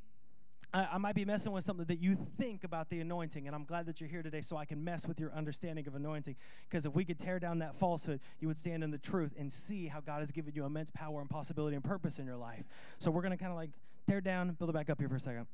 [0.74, 3.86] I, might be messing with something that you think about the anointing, and I'm glad
[3.88, 6.36] that you're here today so I can mess with your understanding of anointing.
[6.70, 9.52] Because if we could tear down that falsehood, you would stand in the truth and
[9.52, 12.64] see how God has given you immense power and possibility and purpose in your life.
[13.00, 13.72] So we're going to kind of like
[14.08, 15.48] tear down, build it back up here for a second.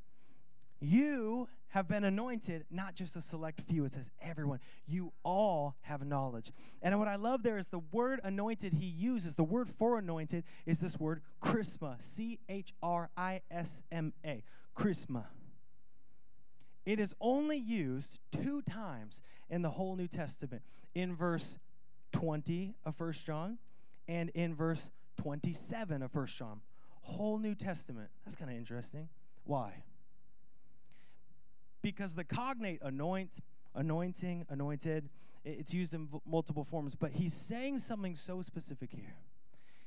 [0.79, 3.85] You have been anointed, not just a select few.
[3.85, 4.59] It says everyone.
[4.87, 6.51] You all have knowledge.
[6.83, 10.43] And what I love there is the word anointed he uses, the word for anointed
[10.67, 14.43] is this word chrisma, C H R I S M A
[14.77, 15.25] chrisma.
[16.85, 20.61] It is only used two times in the whole New Testament
[20.93, 21.57] in verse
[22.13, 23.57] 20 of 1 John
[24.07, 26.61] and in verse 27 of 1 John.
[27.01, 28.09] Whole New Testament.
[28.23, 29.09] That's kind of interesting.
[29.45, 29.83] Why?
[31.81, 33.39] Because the cognate anoint,
[33.73, 35.09] anointing, anointed,
[35.43, 39.15] it's used in multiple forms, but he's saying something so specific here.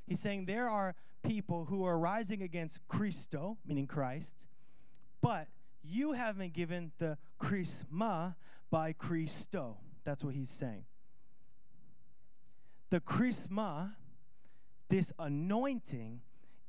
[0.05, 4.47] He's saying there are people who are rising against Christo, meaning Christ,
[5.21, 5.47] but
[5.83, 8.35] you have been given the charisma
[8.69, 9.77] by Christo.
[10.03, 10.85] That's what he's saying.
[12.89, 13.93] The charisma,
[14.89, 16.21] this anointing,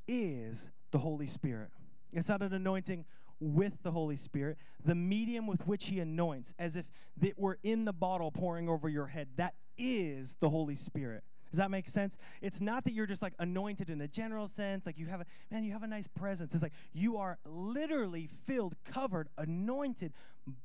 [0.06, 1.70] is the Holy Spirit.
[2.12, 3.04] It's not an anointing
[3.40, 6.88] with the Holy Spirit, the medium with which He anoints, as if
[7.20, 9.28] it were in the bottle pouring over your head.
[9.36, 11.24] That is the Holy Spirit.
[11.52, 12.16] Does that make sense?
[12.40, 15.26] It's not that you're just like anointed in a general sense, like you have a
[15.50, 16.54] man, you have a nice presence.
[16.54, 20.14] It's like you are literally filled, covered, anointed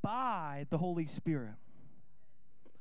[0.02, 1.56] by the Holy Spirit.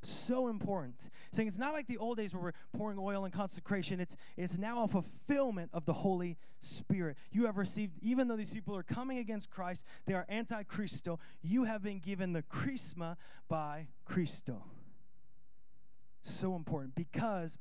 [0.04, 1.10] So important.
[1.32, 3.98] Saying it's not like the old days where we're pouring oil and consecration.
[3.98, 7.16] It's it's now a fulfillment of the Holy Spirit.
[7.32, 11.18] You have received, even though these people are coming against Christ, they are anti-Christo.
[11.42, 13.16] You have been given the charisma
[13.48, 14.62] by Christo.
[16.22, 17.58] So important because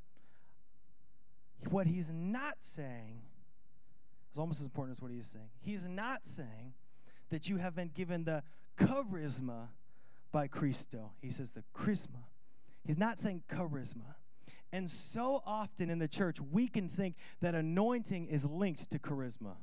[1.68, 3.22] what he's not saying
[4.32, 5.50] is almost as important as what he's saying.
[5.60, 6.74] He's not saying
[7.30, 8.44] that you have been given the
[8.78, 9.70] charisma
[10.32, 11.12] by Christo.
[11.22, 12.24] He says the charisma.
[12.86, 14.16] He's not saying charisma.
[14.72, 19.56] And so often in the church, we can think that anointing is linked to charisma.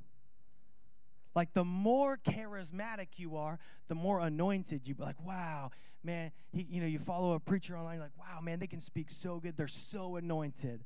[1.35, 5.71] Like the more charismatic you are, the more anointed you be like, wow,
[6.03, 9.11] man, he, you know, you follow a preacher online, like, wow, man, they can speak
[9.11, 9.57] so good.
[9.57, 10.85] They're so anointed.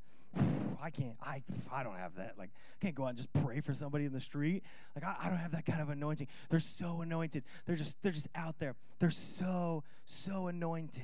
[0.82, 2.34] I can't, I, I don't have that.
[2.38, 4.62] Like, I can't go out and just pray for somebody in the street.
[4.94, 6.28] Like, I, I don't have that kind of anointing.
[6.48, 7.44] They're so anointed.
[7.66, 8.74] They're just, they're just out there.
[8.98, 11.02] They're so, so anointed.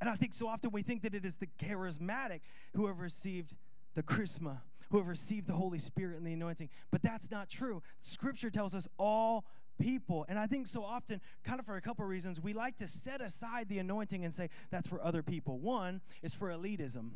[0.00, 2.40] And I think so often we think that it is the charismatic
[2.74, 3.56] who have received
[3.94, 4.58] the charisma,
[4.90, 6.68] who have received the Holy Spirit and the anointing.
[6.90, 7.82] But that's not true.
[8.00, 9.44] Scripture tells us all
[9.78, 10.24] people.
[10.28, 12.86] And I think so often, kind of for a couple of reasons, we like to
[12.86, 15.58] set aside the anointing and say that's for other people.
[15.58, 17.10] One is for elitism.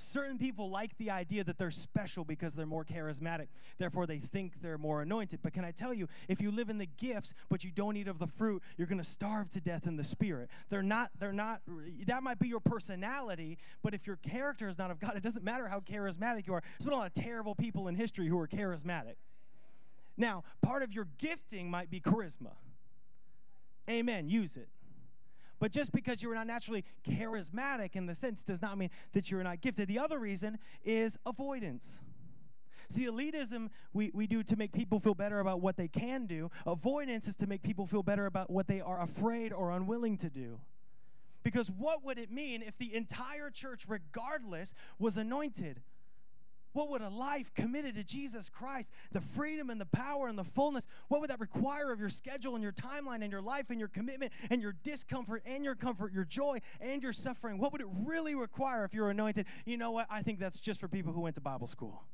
[0.00, 3.48] Certain people like the idea that they're special because they're more charismatic.
[3.78, 5.40] Therefore, they think they're more anointed.
[5.42, 8.06] But can I tell you, if you live in the gifts but you don't eat
[8.06, 10.50] of the fruit, you're going to starve to death in the spirit.
[10.68, 11.62] They're not, they're not,
[12.06, 15.44] that might be your personality, but if your character is not of God, it doesn't
[15.44, 16.62] matter how charismatic you are.
[16.78, 19.16] There's been a lot of terrible people in history who are charismatic.
[20.18, 22.52] Now, part of your gifting might be charisma.
[23.88, 24.28] Amen.
[24.28, 24.68] Use it.
[25.60, 29.42] But just because you're not naturally charismatic in the sense does not mean that you're
[29.42, 29.88] not gifted.
[29.88, 32.02] The other reason is avoidance.
[32.88, 36.50] See, elitism we, we do to make people feel better about what they can do.
[36.66, 40.30] Avoidance is to make people feel better about what they are afraid or unwilling to
[40.30, 40.60] do.
[41.42, 45.80] Because what would it mean if the entire church, regardless, was anointed?
[46.78, 50.44] What would a life committed to Jesus Christ, the freedom and the power and the
[50.44, 53.80] fullness, what would that require of your schedule and your timeline and your life and
[53.80, 57.58] your commitment and your discomfort and your comfort, your joy and your suffering?
[57.58, 59.46] What would it really require if you're anointed?
[59.66, 60.06] You know what?
[60.08, 62.04] I think that's just for people who went to Bible school.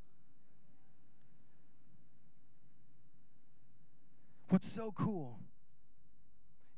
[4.48, 5.40] What's so cool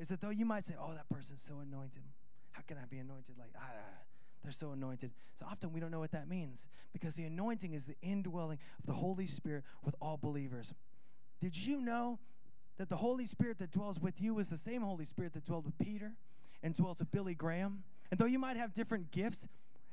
[0.00, 2.02] is that though you might say, oh, that person's so anointed,
[2.50, 4.05] how can I be anointed like that?
[4.46, 5.10] They're so anointed.
[5.34, 8.86] So often we don't know what that means because the anointing is the indwelling of
[8.86, 10.72] the Holy Spirit with all believers.
[11.40, 12.20] Did you know
[12.78, 15.64] that the Holy Spirit that dwells with you is the same Holy Spirit that dwelled
[15.64, 16.12] with Peter
[16.62, 17.82] and dwells with Billy Graham?
[18.12, 19.48] And though you might have different gifts,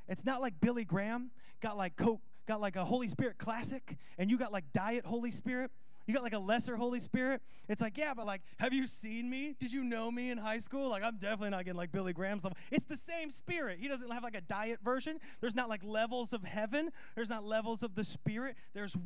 [0.06, 4.30] it's not like Billy Graham got like Coke, got like a Holy Spirit classic, and
[4.30, 5.72] you got like Diet Holy Spirit.
[6.06, 7.40] You got like a lesser Holy Spirit.
[7.68, 9.54] It's like, yeah, but like, have you seen me?
[9.58, 10.90] Did you know me in high school?
[10.90, 12.58] Like, I'm definitely not getting like Billy Graham's level.
[12.70, 13.78] It's the same Spirit.
[13.80, 15.18] He doesn't have like a diet version.
[15.40, 18.56] There's not like levels of heaven, there's not levels of the Spirit.
[18.74, 18.96] There's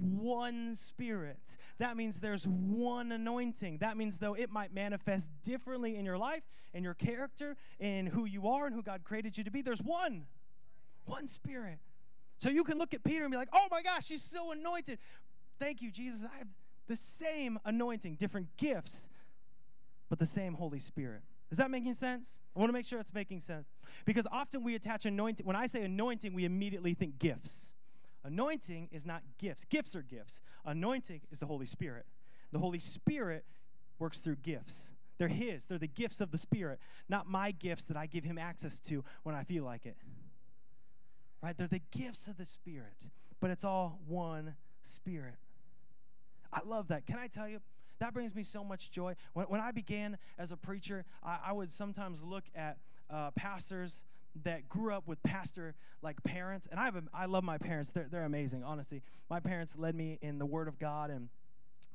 [0.00, 1.56] one Spirit.
[1.78, 3.78] That means there's one anointing.
[3.78, 6.42] That means, though, it might manifest differently in your life,
[6.74, 9.62] in your character, in who you are, and who God created you to be.
[9.62, 10.26] There's one,
[11.04, 11.78] one Spirit.
[12.38, 14.98] So you can look at Peter and be like, oh my gosh, he's so anointed.
[15.62, 16.28] Thank you, Jesus.
[16.28, 16.48] I have
[16.88, 19.08] the same anointing, different gifts,
[20.08, 21.22] but the same Holy Spirit.
[21.52, 22.40] Is that making sense?
[22.56, 23.68] I want to make sure it's making sense.
[24.04, 27.74] Because often we attach anointing, when I say anointing, we immediately think gifts.
[28.24, 30.42] Anointing is not gifts, gifts are gifts.
[30.64, 32.06] Anointing is the Holy Spirit.
[32.50, 33.44] The Holy Spirit
[34.00, 34.94] works through gifts.
[35.18, 38.36] They're His, they're the gifts of the Spirit, not my gifts that I give Him
[38.36, 39.96] access to when I feel like it.
[41.40, 41.56] Right?
[41.56, 45.36] They're the gifts of the Spirit, but it's all one Spirit.
[46.52, 47.06] I love that.
[47.06, 47.60] Can I tell you?
[47.98, 49.14] That brings me so much joy.
[49.32, 52.78] When, when I began as a preacher, I, I would sometimes look at
[53.10, 54.04] uh, pastors
[54.44, 57.90] that grew up with pastor like parents and i have a, i love my parents
[57.90, 61.28] they're, they're amazing honestly my parents led me in the word of god and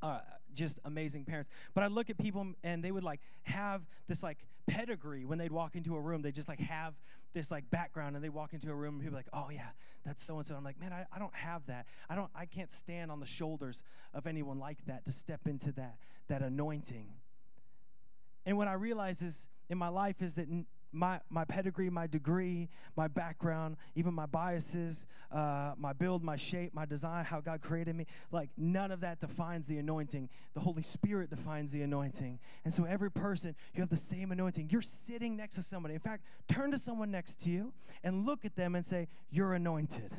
[0.03, 0.19] uh,
[0.53, 1.49] just amazing parents.
[1.73, 5.51] But I look at people and they would like have this like pedigree when they'd
[5.51, 6.21] walk into a room.
[6.21, 6.93] They just like have
[7.33, 9.69] this like background and they walk into a room and people like, oh yeah,
[10.05, 10.55] that's so and so.
[10.55, 11.87] I'm like, man, I, I don't have that.
[12.09, 15.71] I don't I can't stand on the shoulders of anyone like that to step into
[15.73, 17.07] that that anointing.
[18.45, 20.47] And what I realize is in my life is that
[20.91, 26.73] my, my pedigree, my degree, my background, even my biases, uh, my build, my shape,
[26.73, 30.29] my design, how God created me, like none of that defines the anointing.
[30.53, 32.39] The Holy Spirit defines the anointing.
[32.65, 34.69] And so every person, you have the same anointing.
[34.71, 35.93] You're sitting next to somebody.
[35.93, 37.73] In fact, turn to someone next to you
[38.03, 40.13] and look at them and say, You're anointed.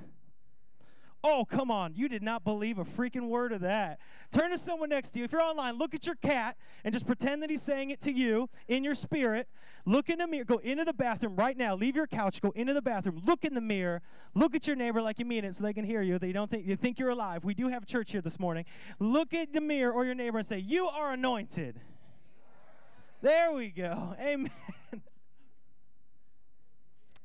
[1.25, 1.95] Oh, come on.
[1.95, 3.99] You did not believe a freaking word of that.
[4.31, 5.25] Turn to someone next to you.
[5.25, 8.13] If you're online, look at your cat and just pretend that he's saying it to
[8.13, 9.49] you in your spirit.
[9.85, 10.45] Look in the mirror.
[10.45, 11.75] Go into the bathroom right now.
[11.75, 12.41] Leave your couch.
[12.41, 13.21] Go into the bathroom.
[13.25, 14.01] Look in the mirror.
[14.35, 16.21] Look at your neighbor like you mean it so they can hear you.
[16.21, 17.45] They don't think you think you're alive.
[17.45, 18.65] We do have church here this morning.
[19.01, 21.81] Look at the mirror or your neighbor and say, "You are anointed."
[23.21, 24.15] There we go.
[24.21, 24.51] Amen.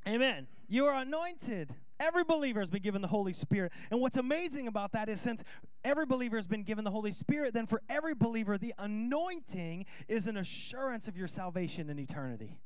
[0.08, 0.46] Amen.
[0.66, 1.74] You are anointed.
[2.00, 3.72] Every believer has been given the Holy Spirit.
[3.90, 5.44] And what's amazing about that is since
[5.84, 10.26] every believer has been given the Holy Spirit, then for every believer, the anointing is
[10.26, 12.58] an assurance of your salvation in eternity.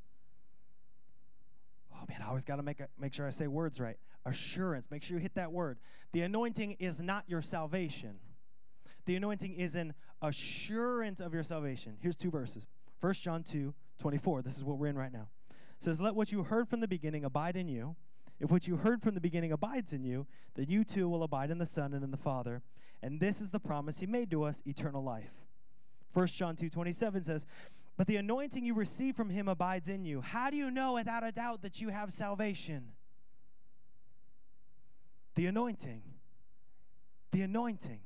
[1.94, 3.96] Oh man, I always got to make, make sure I say words right.
[4.24, 4.90] Assurance.
[4.90, 5.78] Make sure you hit that word.
[6.12, 8.18] The anointing is not your salvation.
[9.04, 11.96] The anointing is an assurance of your salvation.
[12.00, 12.66] Here's two verses.
[13.00, 14.42] 1 John 2, 24.
[14.42, 15.28] This is what we're in right now.
[15.50, 17.96] It says, Let what you heard from the beginning abide in you.
[18.40, 21.50] If what you heard from the beginning abides in you, then you too will abide
[21.50, 22.62] in the Son and in the Father.
[23.02, 25.32] And this is the promise he made to us, eternal life.
[26.12, 27.46] 1 John 2 27 says,
[27.96, 30.20] But the anointing you receive from him abides in you.
[30.20, 32.92] How do you know without a doubt that you have salvation?
[35.34, 36.02] The anointing.
[37.32, 38.00] The anointing.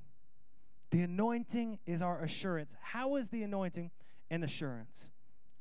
[0.90, 2.76] The anointing is our assurance.
[2.80, 3.90] How is the anointing
[4.30, 5.10] an assurance?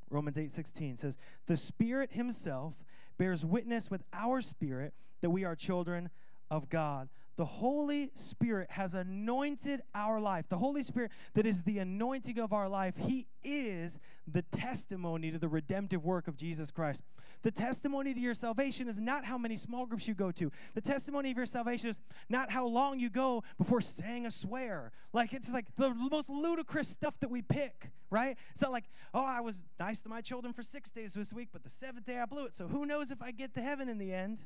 [0.09, 2.83] Romans 8 16 says, The Spirit Himself
[3.21, 6.09] bears witness with our spirit that we are children
[6.49, 7.07] of God.
[7.35, 10.49] The Holy Spirit has anointed our life.
[10.49, 15.37] The Holy Spirit, that is the anointing of our life, He is the testimony to
[15.37, 17.03] the redemptive work of Jesus Christ.
[17.43, 20.51] The testimony to your salvation is not how many small groups you go to.
[20.73, 24.91] The testimony of your salvation is not how long you go before saying a swear.
[25.13, 28.37] Like, it's like the most ludicrous stuff that we pick right?
[28.51, 31.49] It's not like, oh, I was nice to my children for six days this week,
[31.51, 32.55] but the seventh day I blew it.
[32.55, 34.41] So who knows if I get to heaven in the end?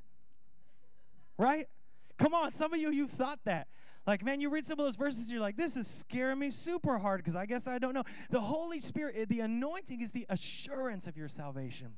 [1.38, 1.66] Right?
[2.18, 3.68] Come on, some of you, you've thought that.
[4.08, 7.00] Like, man, you read some of those verses, you're like, this is scaring me super
[7.00, 8.04] hard because I guess I don't know.
[8.30, 11.94] The Holy Spirit, the anointing is the assurance of your salvation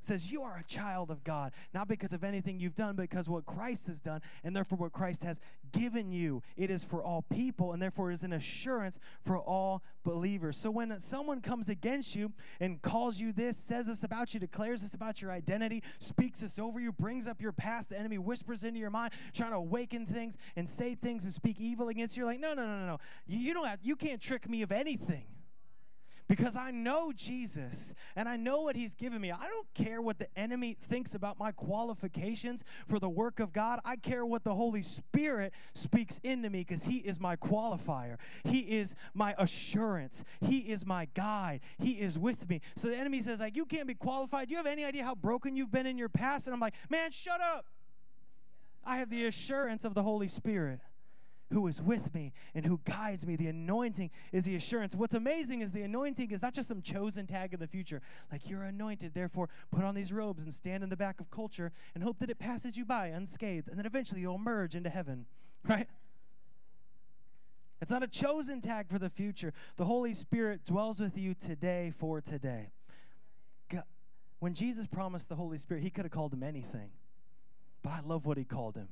[0.00, 3.28] says you are a child of God, not because of anything you've done, but because
[3.28, 5.40] what Christ has done, and therefore what Christ has
[5.72, 6.42] given you.
[6.56, 10.56] It is for all people, and therefore is an assurance for all believers.
[10.56, 14.82] So when someone comes against you and calls you this, says this about you, declares
[14.82, 18.64] this about your identity, speaks this over you, brings up your past, the enemy whispers
[18.64, 22.22] into your mind, trying to awaken things and say things and speak evil against you,
[22.22, 22.98] you're like, no, no, no, no, no.
[23.26, 25.26] You don't have, you can't trick me of anything
[26.28, 29.32] because I know Jesus and I know what He's given me.
[29.32, 33.80] I don't care what the enemy thinks about my qualifications for the work of God.
[33.84, 38.16] I care what the Holy Spirit speaks into me because He is my qualifier.
[38.44, 40.22] He is my assurance.
[40.40, 41.60] He is my guide.
[41.78, 42.60] He is with me.
[42.76, 44.48] So the enemy says, like, you can't be qualified.
[44.48, 46.46] Do you have any idea how broken you've been in your past?
[46.46, 47.64] And I'm like, man, shut up.
[48.84, 50.80] I have the assurance of the Holy Spirit
[51.50, 53.36] who is with me and who guides me.
[53.36, 54.94] The anointing is the assurance.
[54.94, 58.02] What's amazing is the anointing is not just some chosen tag in the future.
[58.30, 61.72] Like you're anointed, therefore put on these robes and stand in the back of culture
[61.94, 63.68] and hope that it passes you by unscathed.
[63.68, 65.26] And then eventually you'll merge into heaven,
[65.68, 65.88] right?
[67.80, 69.52] It's not a chosen tag for the future.
[69.76, 72.72] The Holy Spirit dwells with you today for today.
[73.68, 73.84] God,
[74.40, 76.90] when Jesus promised the Holy Spirit, he could have called him anything.
[77.82, 78.88] But I love what he called him.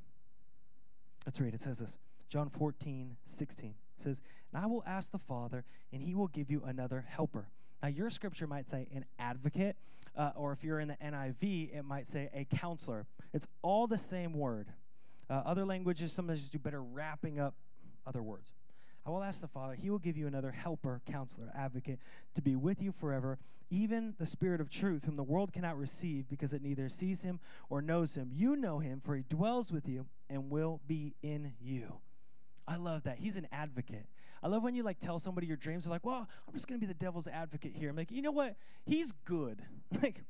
[1.26, 1.53] Let's read.
[1.53, 1.99] It says this
[2.29, 3.74] John 14, 16.
[3.99, 4.20] Says,
[4.53, 7.49] And I will ask the Father, and he will give you another helper.
[7.83, 9.77] Now, your scripture might say an advocate,
[10.16, 13.07] uh, or if you're in the NIV, it might say a counselor.
[13.33, 14.68] It's all the same word.
[15.29, 17.55] Uh, other languages sometimes do better wrapping up
[18.07, 18.53] other words.
[19.05, 22.01] I will ask the Father, He will give you another helper, counselor, advocate
[22.35, 23.39] to be with you forever,
[23.70, 27.39] even the Spirit of truth, whom the world cannot receive because it neither sees Him
[27.68, 28.31] or knows Him.
[28.33, 32.01] You know Him, for He dwells with you and will be in you.
[32.69, 33.19] I love that.
[33.19, 34.07] He's an advocate.
[34.43, 35.85] I love when you like tell somebody your dreams.
[35.85, 38.33] They're like, "Well, I'm just gonna be the devil's advocate here." I'm like, you know
[38.33, 38.57] what?
[38.85, 39.62] He's good.
[40.03, 40.25] Like,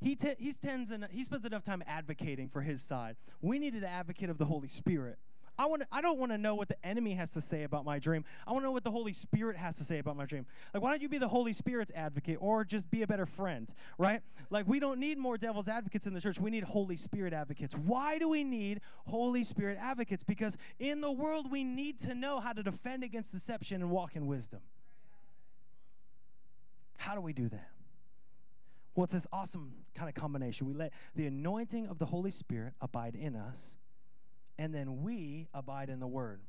[0.00, 3.16] he te- he's tends en- he spends enough time advocating for his side.
[3.40, 5.18] We needed an advocate of the Holy Spirit.
[5.58, 7.98] I want I don't want to know what the enemy has to say about my
[7.98, 8.24] dream.
[8.46, 10.46] I want to know what the Holy Spirit has to say about my dream.
[10.72, 13.72] Like why don't you be the Holy Spirit's advocate or just be a better friend,
[13.98, 14.20] right?
[14.50, 16.40] Like we don't need more devil's advocates in the church.
[16.40, 17.76] We need Holy Spirit advocates.
[17.76, 20.22] Why do we need Holy Spirit advocates?
[20.22, 24.14] Because in the world we need to know how to defend against deception and walk
[24.14, 24.60] in wisdom.
[26.98, 27.70] How do we do that?
[28.94, 30.66] Well, it's this awesome kind of combination.
[30.66, 33.76] We let the anointing of the Holy Spirit abide in us,
[34.58, 36.40] and then we abide in the Word.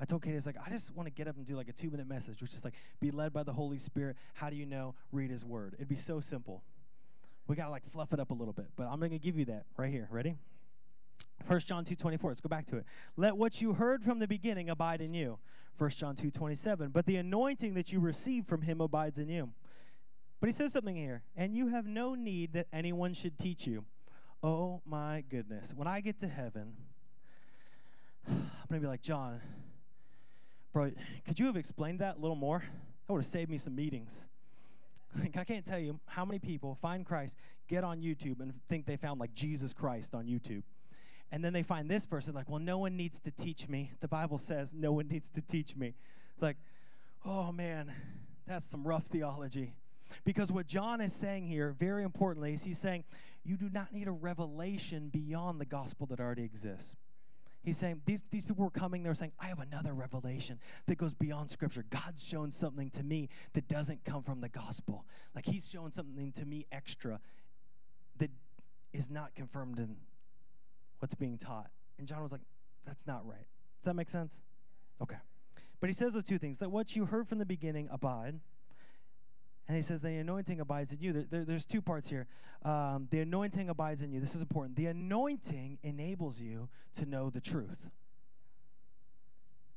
[0.00, 1.72] I told Katie, it's like, I just want to get up and do like a
[1.72, 4.16] two minute message, which is like, be led by the Holy Spirit.
[4.34, 4.94] How do you know?
[5.12, 5.74] Read His Word.
[5.74, 6.62] It'd be so simple.
[7.46, 9.36] We got to like fluff it up a little bit, but I'm going to give
[9.36, 10.08] you that right here.
[10.10, 10.36] Ready?
[11.46, 12.30] 1 John 2 24.
[12.30, 12.84] Let's go back to it.
[13.16, 15.38] Let what you heard from the beginning abide in you.
[15.76, 16.90] 1 John 2 27.
[16.90, 19.50] But the anointing that you receive from him abides in you.
[20.40, 23.84] But he says something here, and you have no need that anyone should teach you.
[24.42, 25.74] Oh my goodness.
[25.74, 26.74] When I get to heaven,
[28.26, 28.34] I'm
[28.68, 29.40] going to be like, John,
[30.72, 30.92] bro,
[31.26, 32.62] could you have explained that a little more?
[33.06, 34.28] That would have saved me some meetings.
[35.36, 37.36] I can't tell you how many people find Christ,
[37.68, 40.62] get on YouTube, and think they found like Jesus Christ on YouTube.
[41.32, 43.92] And then they find this verse, and like, well, no one needs to teach me.
[44.00, 45.94] The Bible says no one needs to teach me.
[46.40, 46.56] Like,
[47.24, 47.92] oh man,
[48.46, 49.74] that's some rough theology.
[50.24, 53.04] Because what John is saying here, very importantly, is he's saying
[53.44, 56.96] you do not need a revelation beyond the gospel that already exists.
[57.62, 60.96] He's saying these, these people were coming, they were saying, I have another revelation that
[60.96, 61.84] goes beyond Scripture.
[61.90, 65.04] God's shown something to me that doesn't come from the gospel.
[65.34, 67.20] Like He's shown something to me extra
[68.16, 68.30] that
[68.92, 69.96] is not confirmed in
[71.00, 71.70] what's being taught.
[71.98, 72.40] And John was like,
[72.86, 73.46] That's not right.
[73.78, 74.42] Does that make sense?
[75.02, 75.16] Okay.
[75.80, 78.40] But he says those two things that what you heard from the beginning abide.
[79.70, 81.12] And he says the anointing abides in you.
[81.12, 82.26] There, there, there's two parts here.
[82.64, 84.18] Um, the anointing abides in you.
[84.18, 84.74] This is important.
[84.74, 87.88] The anointing enables you to know the truth.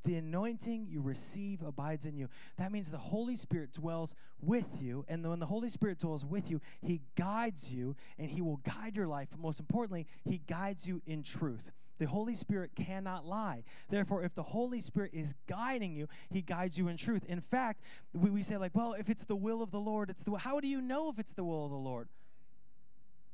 [0.03, 2.27] The anointing you receive abides in you.
[2.57, 5.05] That means the Holy Spirit dwells with you.
[5.07, 8.97] And when the Holy Spirit dwells with you, He guides you and He will guide
[8.97, 9.27] your life.
[9.29, 11.71] But most importantly, He guides you in truth.
[11.99, 13.63] The Holy Spirit cannot lie.
[13.89, 17.23] Therefore, if the Holy Spirit is guiding you, He guides you in truth.
[17.27, 17.81] In fact,
[18.13, 20.59] we, we say, like, well, if it's the will of the Lord, it's the how
[20.59, 22.09] do you know if it's the will of the Lord?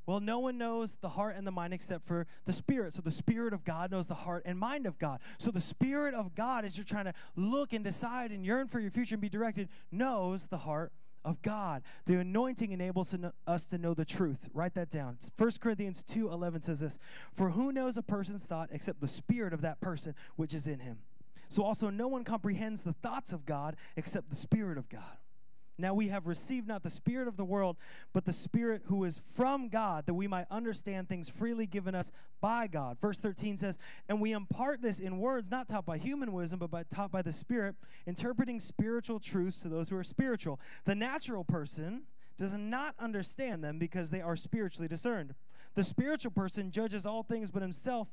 [0.10, 2.96] Well, no one knows the heart and the mind except for the Spirit.
[2.96, 5.20] So the Spirit of God knows the heart and mind of God.
[5.38, 8.80] So the Spirit of God, as you're trying to look and decide and yearn for
[8.80, 10.92] your future and be directed, knows the heart
[11.26, 11.84] of God.
[12.06, 13.16] The anointing enables
[13.48, 14.50] us to know the truth.
[14.54, 15.18] Write that down.
[15.38, 17.00] 1 Corinthians 2 11 says this
[17.34, 20.80] For who knows a person's thought except the spirit of that person which is in
[20.80, 21.00] him?
[21.50, 25.18] So also, no one comprehends the thoughts of God except the Spirit of God.
[25.80, 27.78] Now we have received not the Spirit of the world,
[28.14, 32.12] but the Spirit who is from God, that we might understand things freely given us
[32.42, 33.00] by God.
[33.00, 36.70] Verse 13 says, And we impart this in words not taught by human wisdom, but
[36.72, 37.76] by, taught by the Spirit,
[38.06, 40.60] interpreting spiritual truths to those who are spiritual.
[40.86, 42.04] The natural person
[42.38, 45.36] does not understand them because they are spiritually discerned.
[45.76, 48.10] The spiritual person judges all things but himself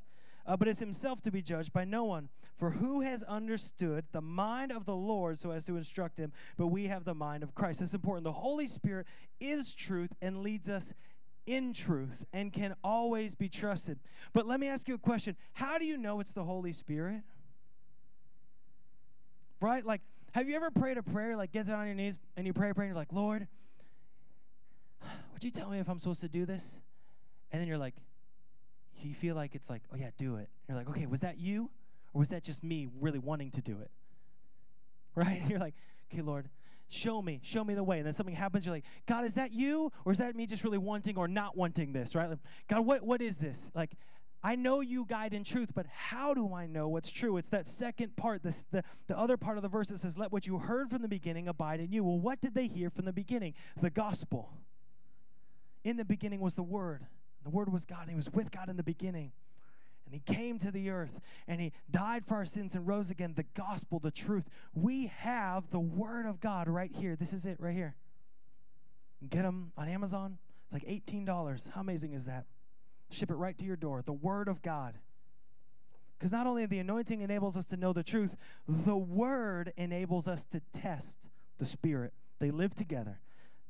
[0.47, 2.29] uh, but is himself to be judged by no one.
[2.55, 6.31] For who has understood the mind of the Lord so as to instruct him?
[6.57, 7.81] But we have the mind of Christ.
[7.81, 8.23] It's important.
[8.23, 9.05] The Holy Spirit
[9.39, 10.93] is truth and leads us
[11.45, 13.99] in truth and can always be trusted.
[14.33, 17.21] But let me ask you a question How do you know it's the Holy Spirit?
[19.59, 19.85] Right?
[19.85, 20.01] Like,
[20.33, 22.69] have you ever prayed a prayer, like, get down on your knees and you pray
[22.69, 23.47] a prayer and you're like, Lord,
[25.33, 26.79] would you tell me if I'm supposed to do this?
[27.51, 27.95] And then you're like,
[29.03, 30.49] you feel like it's like, oh yeah, do it.
[30.67, 31.69] You're like, okay, was that you?
[32.13, 33.91] Or was that just me really wanting to do it?
[35.15, 35.41] Right?
[35.47, 35.75] You're like,
[36.11, 36.49] okay, Lord,
[36.89, 37.97] show me, show me the way.
[37.97, 39.91] And then something happens, you're like, God, is that you?
[40.05, 42.15] Or is that me just really wanting or not wanting this?
[42.15, 42.29] Right?
[42.29, 43.71] Like, God, what, what is this?
[43.75, 43.91] Like,
[44.43, 47.37] I know you guide in truth, but how do I know what's true?
[47.37, 50.31] It's that second part, this, the, the other part of the verse that says, Let
[50.31, 52.03] what you heard from the beginning abide in you.
[52.03, 53.55] Well, what did they hear from the beginning?
[53.81, 54.53] The gospel.
[55.83, 57.07] In the beginning was the Word.
[57.43, 59.31] The Word was God, and He was with God in the beginning.
[60.05, 63.33] and he came to the earth and he died for our sins and rose again.
[63.35, 64.45] The gospel, the truth.
[64.73, 67.17] We have the word of God right here.
[67.17, 67.95] This is it right here.
[69.29, 70.37] Get them on Amazon,
[70.71, 71.71] like $18.
[71.71, 72.45] How amazing is that?
[73.09, 74.01] Ship it right to your door.
[74.01, 74.95] The word of God.
[76.17, 80.45] Because not only the anointing enables us to know the truth, the word enables us
[80.45, 82.13] to test the spirit.
[82.39, 83.19] They live together.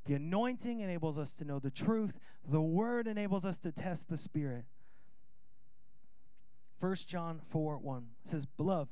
[0.07, 2.17] The anointing enables us to know the truth,
[2.49, 4.63] the word enables us to test the spirit.
[6.79, 8.89] 1 John 4 1 says, Beloved,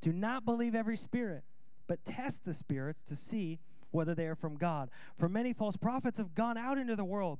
[0.00, 1.44] do not believe every spirit,
[1.86, 3.60] but test the spirits to see
[3.92, 4.90] whether they are from God.
[5.16, 7.38] For many false prophets have gone out into the world.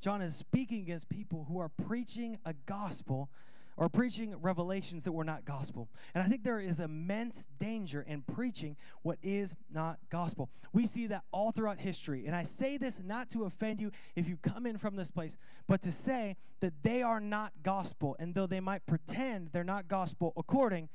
[0.00, 3.28] John is speaking against people who are preaching a gospel
[3.76, 5.88] or preaching revelations that were not gospel.
[6.14, 10.50] And I think there is immense danger in preaching what is not gospel.
[10.72, 12.26] We see that all throughout history.
[12.26, 15.36] And I say this not to offend you if you come in from this place,
[15.66, 18.16] but to say that they are not gospel.
[18.18, 20.88] And though they might pretend they're not gospel according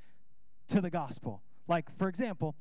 [0.70, 1.42] to the gospel.
[1.68, 2.56] Like, for example,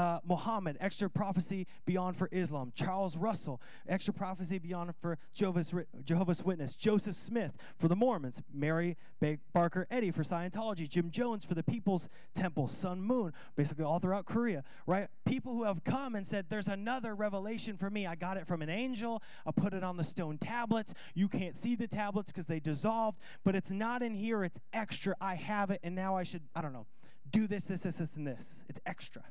[0.00, 2.72] uh, Muhammad, extra prophecy beyond for Islam.
[2.74, 5.74] Charles Russell, extra prophecy beyond for Jehovah's,
[6.04, 6.74] Jehovah's Witness.
[6.74, 8.40] Joseph Smith for the Mormons.
[8.50, 10.88] Mary Baker Eddy for Scientology.
[10.88, 12.66] Jim Jones for the People's Temple.
[12.66, 15.08] Sun Moon, basically all throughout Korea, right?
[15.26, 18.06] People who have come and said, There's another revelation for me.
[18.06, 19.22] I got it from an angel.
[19.44, 20.94] I put it on the stone tablets.
[21.14, 24.44] You can't see the tablets because they dissolved, but it's not in here.
[24.44, 25.14] It's extra.
[25.20, 26.86] I have it, and now I should, I don't know,
[27.30, 28.64] do this, this, this, this, and this.
[28.70, 29.22] It's extra.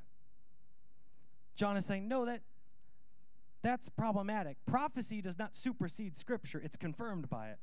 [1.60, 2.40] John is saying, no, that
[3.62, 4.56] that's problematic.
[4.66, 7.58] Prophecy does not supersede scripture, it's confirmed by it.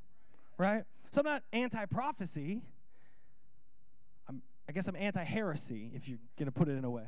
[0.58, 0.84] Right?
[1.10, 2.60] So I'm not anti-prophecy.
[4.28, 7.06] I'm, I guess I'm anti-heresy, if you're gonna put it in a way.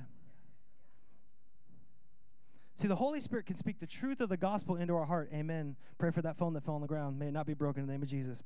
[2.74, 5.28] See, the Holy Spirit can speak the truth of the gospel into our heart.
[5.34, 5.76] Amen.
[5.98, 7.18] Pray for that phone that fell on the ground.
[7.18, 8.42] May it not be broken in the name of Jesus.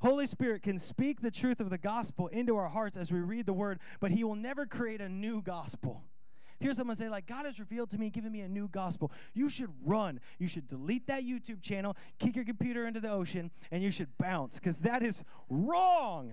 [0.00, 3.44] Holy Spirit can speak the truth of the gospel into our hearts as we read
[3.44, 6.04] the word, but He will never create a new gospel
[6.62, 9.48] hear someone say, like, God has revealed to me, given me a new gospel, you
[9.48, 10.20] should run.
[10.38, 14.16] You should delete that YouTube channel, kick your computer into the ocean, and you should
[14.18, 16.32] bounce, because that is wrong.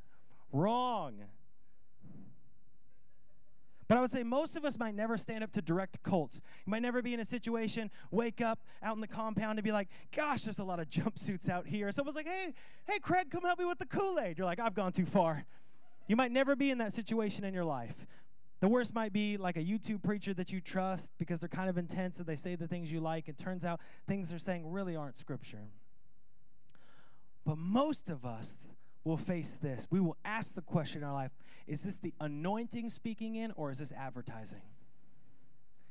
[0.52, 1.14] wrong.
[3.90, 6.40] But I would say most of us might never stand up to direct cults.
[6.64, 9.72] You might never be in a situation, wake up out in the compound and be
[9.72, 11.90] like, gosh, there's a lot of jumpsuits out here.
[11.90, 12.54] Someone's like, hey,
[12.86, 14.38] hey, Craig, come help me with the Kool Aid.
[14.38, 15.44] You're like, I've gone too far.
[16.06, 18.06] You might never be in that situation in your life.
[18.60, 21.78] The worst might be like a YouTube preacher that you trust because they're kind of
[21.78, 23.28] intense and they say the things you like.
[23.28, 25.70] It turns out things they're saying really aren't scripture.
[27.46, 28.58] But most of us
[29.02, 29.88] will face this.
[29.90, 31.30] We will ask the question in our life
[31.66, 34.62] is this the anointing speaking in or is this advertising?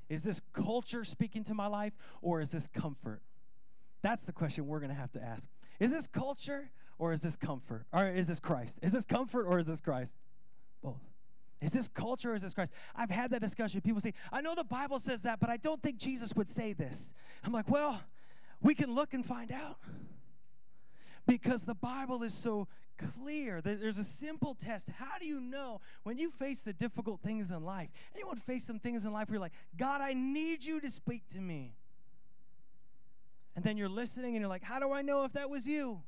[0.07, 3.21] Is this culture speaking to my life or is this comfort?
[4.01, 5.47] That's the question we're going to have to ask.
[5.79, 7.85] Is this culture or is this comfort?
[7.91, 8.79] Or is this Christ?
[8.83, 10.17] Is this comfort or is this Christ?
[10.83, 11.08] Both.
[11.61, 12.73] Is this culture or is this Christ?
[12.95, 13.81] I've had that discussion.
[13.81, 16.73] People say, I know the Bible says that, but I don't think Jesus would say
[16.73, 17.13] this.
[17.43, 18.01] I'm like, well,
[18.61, 19.77] we can look and find out.
[21.27, 23.61] Because the Bible is so clear.
[23.61, 24.89] There's a simple test.
[24.97, 27.89] How do you know when you face the difficult things in life?
[28.15, 31.27] Anyone face some things in life where you're like, God, I need you to speak
[31.29, 31.75] to me.
[33.55, 36.01] And then you're listening and you're like, how do I know if that was you?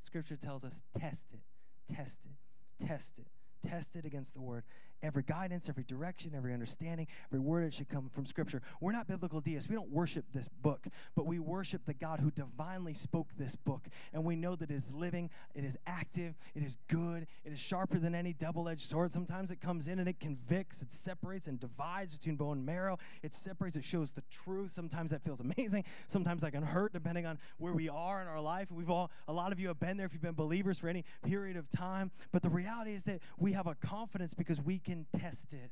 [0.00, 3.26] Scripture tells us test it, test it, test it
[3.62, 4.64] tested against the word
[5.02, 8.62] every guidance, every direction, every understanding, every word it should come from Scripture.
[8.80, 9.68] We're not biblical deists.
[9.68, 13.88] We don't worship this book, but we worship the God who divinely spoke this book.
[14.12, 17.60] And we know that it is living, it is active, it is good, it is
[17.60, 19.12] sharper than any double edged sword.
[19.12, 22.98] Sometimes it comes in and it convicts, it separates and divides between bone and marrow.
[23.22, 24.72] It separates, it shows the truth.
[24.72, 25.84] Sometimes that feels amazing.
[26.08, 28.70] Sometimes that can hurt depending on where we are in our life.
[28.70, 31.04] We've all, a lot of you have been there if you've been believers for any
[31.24, 32.10] period of time.
[32.32, 35.70] But the reality is that we have a confidence because we can test it.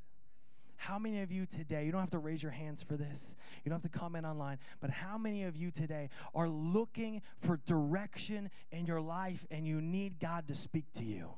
[0.76, 3.70] How many of you today, you don't have to raise your hands for this, you
[3.70, 8.50] don't have to comment online, but how many of you today are looking for direction
[8.70, 11.30] in your life and you need God to speak to you?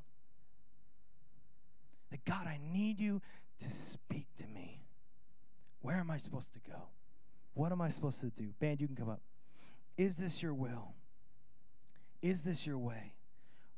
[2.10, 3.20] That God, I need you
[3.60, 4.82] to speak to me.
[5.82, 6.88] Where am I supposed to go?
[7.54, 8.52] What am I supposed to do?
[8.58, 9.20] Band, you can come up.
[9.96, 10.94] Is this your will?
[12.22, 13.14] Is this your way?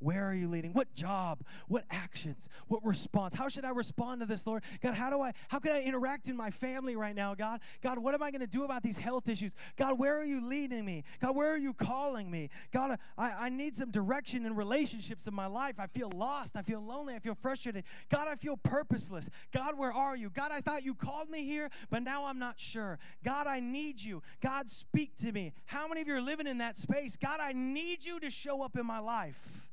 [0.00, 0.72] Where are you leading?
[0.72, 1.44] What job?
[1.68, 2.48] What actions?
[2.68, 3.34] What response?
[3.34, 4.64] How should I respond to this, Lord?
[4.82, 7.60] God, how do I how can I interact in my family right now, God?
[7.82, 9.54] God, what am I going to do about these health issues?
[9.76, 11.04] God, where are you leading me?
[11.20, 12.48] God, where are you calling me?
[12.72, 15.78] God, I, I need some direction in relationships in my life.
[15.78, 16.56] I feel lost.
[16.56, 17.14] I feel lonely.
[17.14, 17.84] I feel frustrated.
[18.08, 19.28] God, I feel purposeless.
[19.52, 20.30] God, where are you?
[20.30, 22.98] God, I thought you called me here, but now I'm not sure.
[23.22, 24.22] God, I need you.
[24.40, 25.52] God, speak to me.
[25.66, 27.16] How many of you are living in that space?
[27.16, 29.69] God, I need you to show up in my life.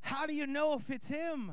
[0.00, 1.52] How do you know if it's Him?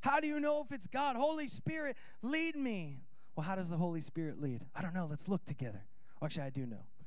[0.00, 1.16] How do you know if it's God?
[1.16, 3.00] Holy Spirit, lead me.
[3.34, 4.64] Well, how does the Holy Spirit lead?
[4.74, 5.06] I don't know.
[5.08, 5.84] Let's look together.
[6.22, 6.84] Actually, I do know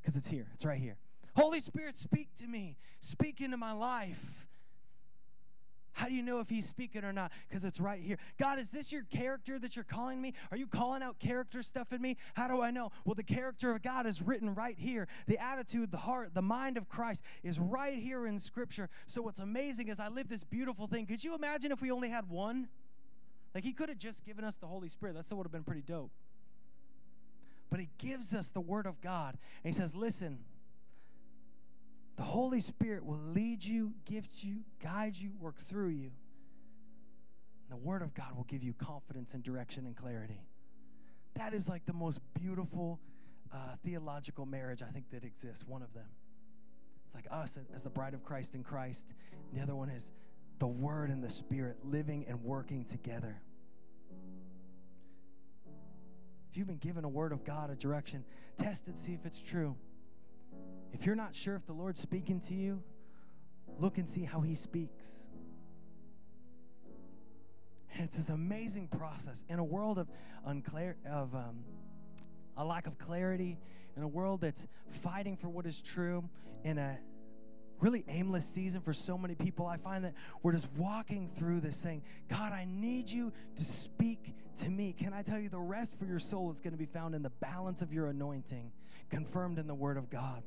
[0.00, 0.96] because it's here, it's right here.
[1.36, 4.46] Holy Spirit, speak to me, speak into my life.
[5.92, 7.32] How do you know if he's speaking or not?
[7.48, 8.18] Because it's right here.
[8.38, 10.32] God, is this your character that you're calling me?
[10.50, 12.16] Are you calling out character stuff in me?
[12.34, 12.90] How do I know?
[13.04, 15.08] Well, the character of God is written right here.
[15.26, 18.88] The attitude, the heart, the mind of Christ is right here in Scripture.
[19.06, 21.06] So what's amazing is I live this beautiful thing.
[21.06, 22.68] Could you imagine if we only had one?
[23.54, 25.14] Like he could have just given us the Holy Spirit.
[25.14, 26.12] That still would have been pretty dope.
[27.70, 29.36] But he gives us the Word of God.
[29.64, 30.38] And he says, listen,
[32.18, 36.10] the Holy Spirit will lead you, gift you, guide you, work through you.
[37.62, 40.42] And the Word of God will give you confidence and direction and clarity.
[41.34, 42.98] That is like the most beautiful
[43.54, 46.08] uh, theological marriage I think that exists, one of them.
[47.06, 49.14] It's like us as the bride of Christ in Christ.
[49.52, 50.10] The other one is
[50.58, 53.40] the Word and the Spirit living and working together.
[56.50, 58.24] If you've been given a word of God, a direction,
[58.56, 59.76] test it, see if it's true.
[60.92, 62.82] If you're not sure if the Lord's speaking to you,
[63.78, 65.28] look and see how He speaks.
[67.94, 70.08] And it's this amazing process in a world of
[70.46, 71.64] unclear of um,
[72.56, 73.58] a lack of clarity,
[73.96, 76.28] in a world that's fighting for what is true,
[76.64, 76.98] in a
[77.80, 79.66] really aimless season for so many people.
[79.66, 84.34] I find that we're just walking through this saying, God, I need you to speak
[84.56, 84.92] to me.
[84.92, 87.22] Can I tell you the rest for your soul is going to be found in
[87.22, 88.72] the balance of your anointing,
[89.10, 90.42] confirmed in the Word of God.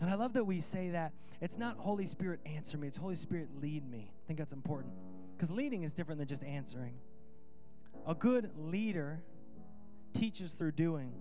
[0.00, 3.14] And I love that we say that it's not Holy Spirit answer me, it's Holy
[3.14, 4.10] Spirit lead me.
[4.10, 4.92] I think that's important
[5.36, 6.94] because leading is different than just answering.
[8.06, 9.22] A good leader
[10.12, 11.12] teaches through doing,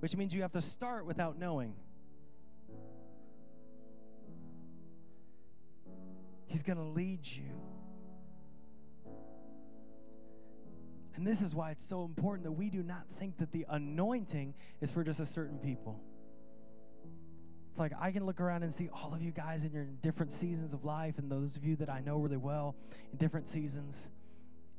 [0.00, 1.74] which means you have to start without knowing.
[6.46, 7.50] He's going to lead you.
[11.16, 14.54] And this is why it's so important that we do not think that the anointing
[14.80, 16.00] is for just a certain people.
[17.74, 20.30] It's like I can look around and see all of you guys in your different
[20.30, 22.76] seasons of life, and those of you that I know really well
[23.10, 24.12] in different seasons.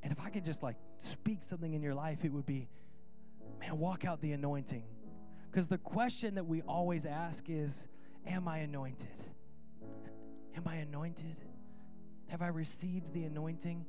[0.01, 2.69] And if I could just like speak something in your life, it would be,
[3.59, 4.85] man, walk out the anointing.
[5.51, 7.89] Because the question that we always ask is,
[8.27, 9.21] Am I anointed?
[10.55, 11.37] Am I anointed?
[12.27, 13.85] Have I received the anointing?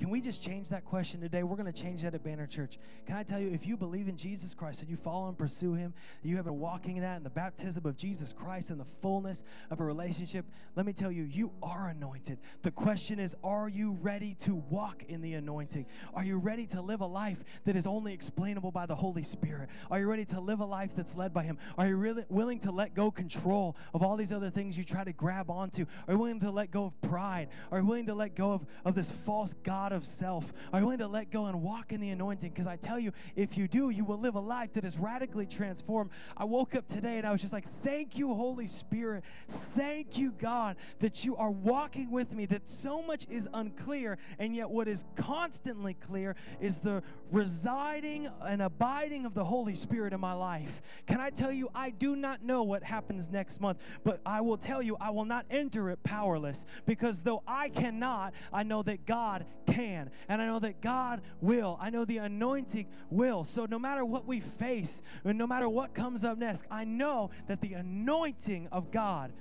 [0.00, 1.42] Can we just change that question today?
[1.42, 2.78] We're going to change that at Banner Church.
[3.04, 5.74] Can I tell you, if you believe in Jesus Christ and you follow and pursue
[5.74, 5.92] Him,
[6.22, 9.44] you have been walking in that in the baptism of Jesus Christ and the fullness
[9.70, 12.38] of a relationship, let me tell you, you are anointed.
[12.62, 15.84] The question is, are you ready to walk in the anointing?
[16.14, 19.68] Are you ready to live a life that is only explainable by the Holy Spirit?
[19.90, 21.58] Are you ready to live a life that's led by Him?
[21.76, 25.04] Are you really willing to let go control of all these other things you try
[25.04, 25.84] to grab onto?
[26.08, 27.48] Are you willing to let go of pride?
[27.70, 29.89] Are you willing to let go of, of this false God?
[29.92, 30.52] Of self?
[30.72, 32.50] Are you willing to let go and walk in the anointing?
[32.50, 35.46] Because I tell you, if you do, you will live a life that is radically
[35.46, 36.10] transformed.
[36.36, 39.24] I woke up today and I was just like, thank you, Holy Spirit.
[39.48, 44.54] Thank you, God, that you are walking with me, that so much is unclear, and
[44.54, 50.20] yet what is constantly clear is the residing and abiding of the Holy Spirit in
[50.20, 50.82] my life.
[51.06, 54.56] Can I tell you, I do not know what happens next month, but I will
[54.56, 59.06] tell you, I will not enter it powerless because though I cannot, I know that
[59.06, 60.10] God can.
[60.28, 61.78] And I know that God will.
[61.80, 63.44] I know the anointing will.
[63.44, 67.30] So no matter what we face, and no matter what comes up next, I know
[67.46, 69.32] that the anointing of God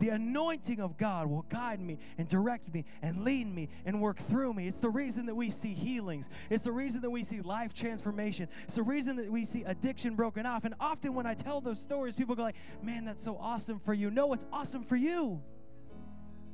[0.00, 4.18] the anointing of God will guide me and direct me and lead me and work
[4.18, 4.66] through me.
[4.66, 6.30] It's the reason that we see healings.
[6.48, 8.48] It's the reason that we see life transformation.
[8.64, 10.64] It's the reason that we see addiction broken off.
[10.64, 13.92] And often when I tell those stories, people go like, "Man, that's so awesome for
[13.92, 15.42] you." No, it's awesome for you.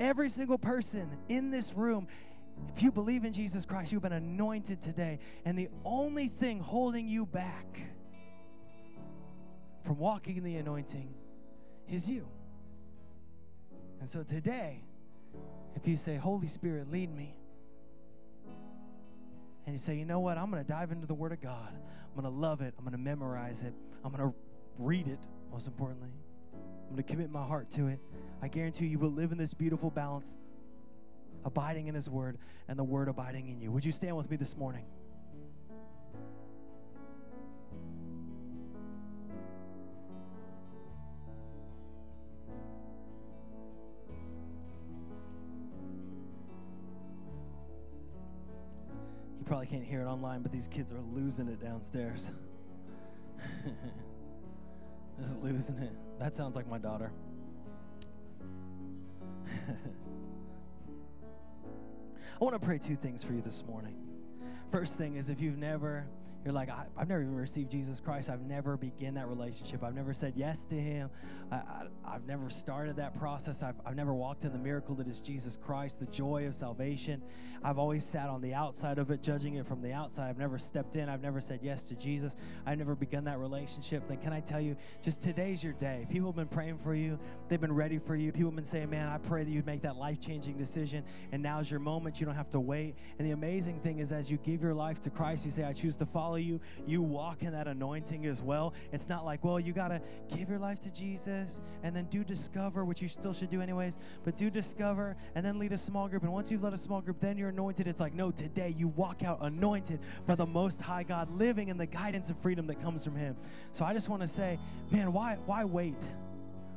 [0.01, 2.09] Every single person in this room
[2.75, 5.19] if you believe in Jesus Christ, you've been anointed today.
[5.45, 7.81] And the only thing holding you back
[9.83, 11.15] from walking in the anointing
[11.89, 12.27] is you.
[14.01, 14.83] And so today,
[15.75, 17.35] if you say, Holy Spirit, lead me,
[19.65, 21.73] and you say, you know what, I'm going to dive into the Word of God,
[21.73, 24.37] I'm going to love it, I'm going to memorize it, I'm going to
[24.79, 25.19] read it,
[25.51, 26.11] most importantly.
[26.53, 27.99] I'm going to commit my heart to it.
[28.41, 30.37] I guarantee you, you will live in this beautiful balance,
[31.47, 32.37] abiding in His Word
[32.69, 33.71] and the Word abiding in you.
[33.71, 34.85] Would you stand with me this morning?
[49.39, 52.33] You probably can't hear it online, but these kids are losing it downstairs.
[55.21, 55.93] Just losing it.
[56.19, 57.13] That sounds like my daughter.
[62.39, 63.97] I want to pray two things for you this morning.
[64.71, 66.07] First thing is if you've never
[66.47, 68.31] you're like, I, have never even received Jesus Christ.
[68.31, 69.83] I've never begun that relationship.
[69.83, 71.11] I've never said yes to Him.
[71.51, 73.65] I, have never started that process.
[73.65, 77.21] I've, I've never walked in the miracle that is Jesus Christ, the joy of salvation.
[77.65, 80.31] I've always sat on the outside of it, judging it from the outside.
[80.31, 81.09] I've never stepped in.
[81.09, 82.37] I've never said yes to Jesus.
[82.65, 84.07] I've never begun that relationship.
[84.07, 86.07] Then can I tell you, just today's your day.
[86.09, 87.19] People have been praying for you.
[87.49, 88.31] They've been ready for you.
[88.31, 91.03] People have been saying, man, I pray that you'd make that life-changing decision.
[91.33, 92.21] And now's your moment.
[92.21, 92.95] You don't have to wait.
[93.19, 95.73] And the amazing thing is as you give your life to Christ, you say, I
[95.73, 98.75] choose to follow you, you walk in that anointing as well.
[98.93, 100.01] It's not like, well, you got to
[100.35, 103.99] give your life to Jesus and then do discover, which you still should do anyways,
[104.25, 106.23] but do discover and then lead a small group.
[106.23, 107.87] And once you've led a small group, then you're anointed.
[107.87, 111.77] It's like, no, today you walk out anointed by the Most High God, living in
[111.77, 113.37] the guidance and freedom that comes from Him.
[113.73, 114.59] So I just want to say,
[114.91, 116.05] man, why, why wait?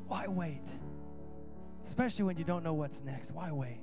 [0.08, 0.68] Why wait?
[1.86, 3.32] Especially when you don't know what's next.
[3.32, 3.80] Why wait?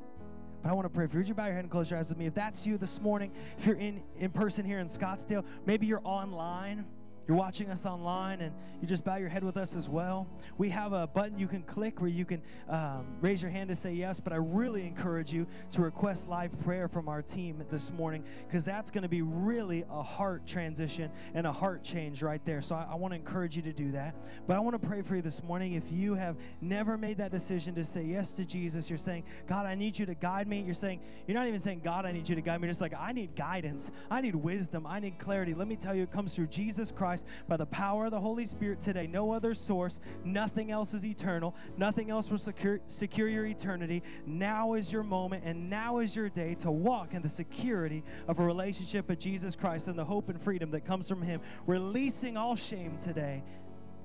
[0.62, 1.20] But I want to pray for you.
[1.20, 2.26] Would you bow your head and close your eyes with me?
[2.26, 6.02] If that's you this morning, if you're in, in person here in Scottsdale, maybe you're
[6.04, 6.84] online
[7.26, 10.68] you're watching us online and you just bow your head with us as well, we
[10.68, 13.92] have a button you can click where you can um, raise your hand to say
[13.92, 14.20] yes.
[14.20, 18.64] But I really encourage you to request live prayer from our team this morning because
[18.64, 22.62] that's going to be really a heart transition and a heart change right there.
[22.62, 24.14] So I, I want to encourage you to do that.
[24.46, 25.72] But I want to pray for you this morning.
[25.72, 29.66] If you have never made that decision to say yes to Jesus, you're saying, God,
[29.66, 30.60] I need you to guide me.
[30.60, 32.66] You're saying, you're not even saying, God, I need you to guide me.
[32.66, 33.90] You're just like, I need guidance.
[34.10, 34.86] I need wisdom.
[34.86, 35.54] I need clarity.
[35.54, 38.20] Let me tell you, it comes through Jesus Christ Christ by the power of the
[38.20, 39.06] Holy Spirit today.
[39.06, 44.02] No other source, nothing else is eternal, nothing else will secure, secure your eternity.
[44.26, 48.38] Now is your moment, and now is your day to walk in the security of
[48.38, 52.36] a relationship with Jesus Christ and the hope and freedom that comes from Him, releasing
[52.36, 53.42] all shame today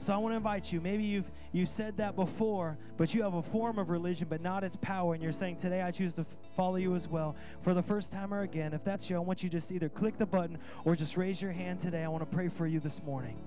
[0.02, 0.82] so I want to invite you.
[0.82, 4.64] Maybe you've you said that before, but you have a form of religion, but not
[4.64, 6.26] its power, and you're saying today I choose to
[6.56, 8.74] follow you as well for the first time or again.
[8.74, 11.40] If that's you, I want you to just either click the button or just raise
[11.40, 12.04] your hand today.
[12.04, 13.38] I want to pray for you this morning.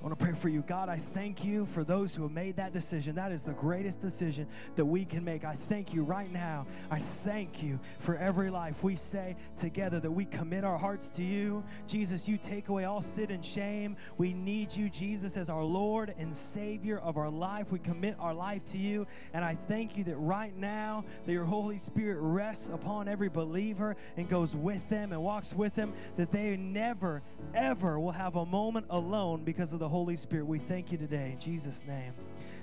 [0.00, 0.62] I want to pray for you.
[0.62, 3.16] God, I thank you for those who have made that decision.
[3.16, 4.46] That is the greatest decision
[4.76, 5.44] that we can make.
[5.44, 6.66] I thank you right now.
[6.90, 8.82] I thank you for every life.
[8.82, 11.62] We say together that we commit our hearts to you.
[11.86, 13.94] Jesus, you take away all sin and shame.
[14.16, 17.70] We need you, Jesus, as our Lord and Savior of our life.
[17.70, 19.06] We commit our life to you.
[19.34, 23.96] And I thank you that right now that your Holy Spirit rests upon every believer
[24.16, 27.20] and goes with them and walks with them, that they never,
[27.52, 30.46] ever will have a moment alone because of the Holy Spirit.
[30.46, 32.14] We thank you today in Jesus' name.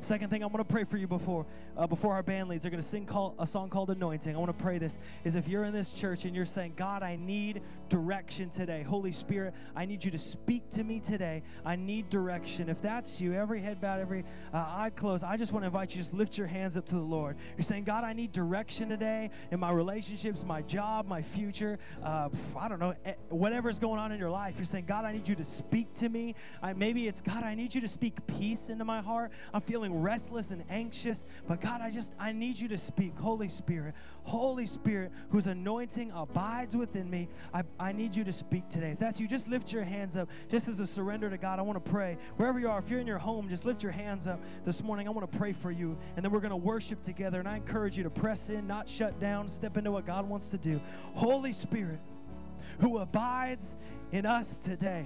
[0.01, 1.45] Second thing I want to pray for you before
[1.75, 2.63] uh, before our band leads.
[2.63, 4.35] They're going to sing call, a song called Anointing.
[4.35, 7.03] I want to pray this is if you're in this church and you're saying, God,
[7.03, 8.83] I need direction today.
[8.83, 11.43] Holy Spirit, I need you to speak to me today.
[11.65, 12.69] I need direction.
[12.69, 14.23] If that's you, every head bowed, every
[14.53, 16.95] uh, eye closed, I just want to invite you just lift your hands up to
[16.95, 17.37] the Lord.
[17.57, 21.79] You're saying, God, I need direction today in my relationships, my job, my future.
[22.03, 22.29] Uh,
[22.59, 24.55] I don't know, eh, whatever's going on in your life.
[24.57, 26.35] You're saying, God, I need you to speak to me.
[26.61, 29.31] I, maybe it's, God, I need you to speak peace into my heart.
[29.53, 33.17] I'm feeling feeling restless and anxious, but God, I just, I need you to speak.
[33.17, 38.69] Holy Spirit, Holy Spirit, whose anointing abides within me, I, I need you to speak
[38.69, 38.91] today.
[38.91, 41.59] If that's you, just lift your hands up just as a surrender to God.
[41.59, 42.17] I want to pray.
[42.37, 45.07] Wherever you are, if you're in your home, just lift your hands up this morning.
[45.07, 47.39] I want to pray for you, and then we're going to worship together.
[47.39, 50.49] And I encourage you to press in, not shut down, step into what God wants
[50.49, 50.81] to do.
[51.13, 51.99] Holy Spirit,
[52.79, 53.77] who abides
[54.11, 55.05] in us today.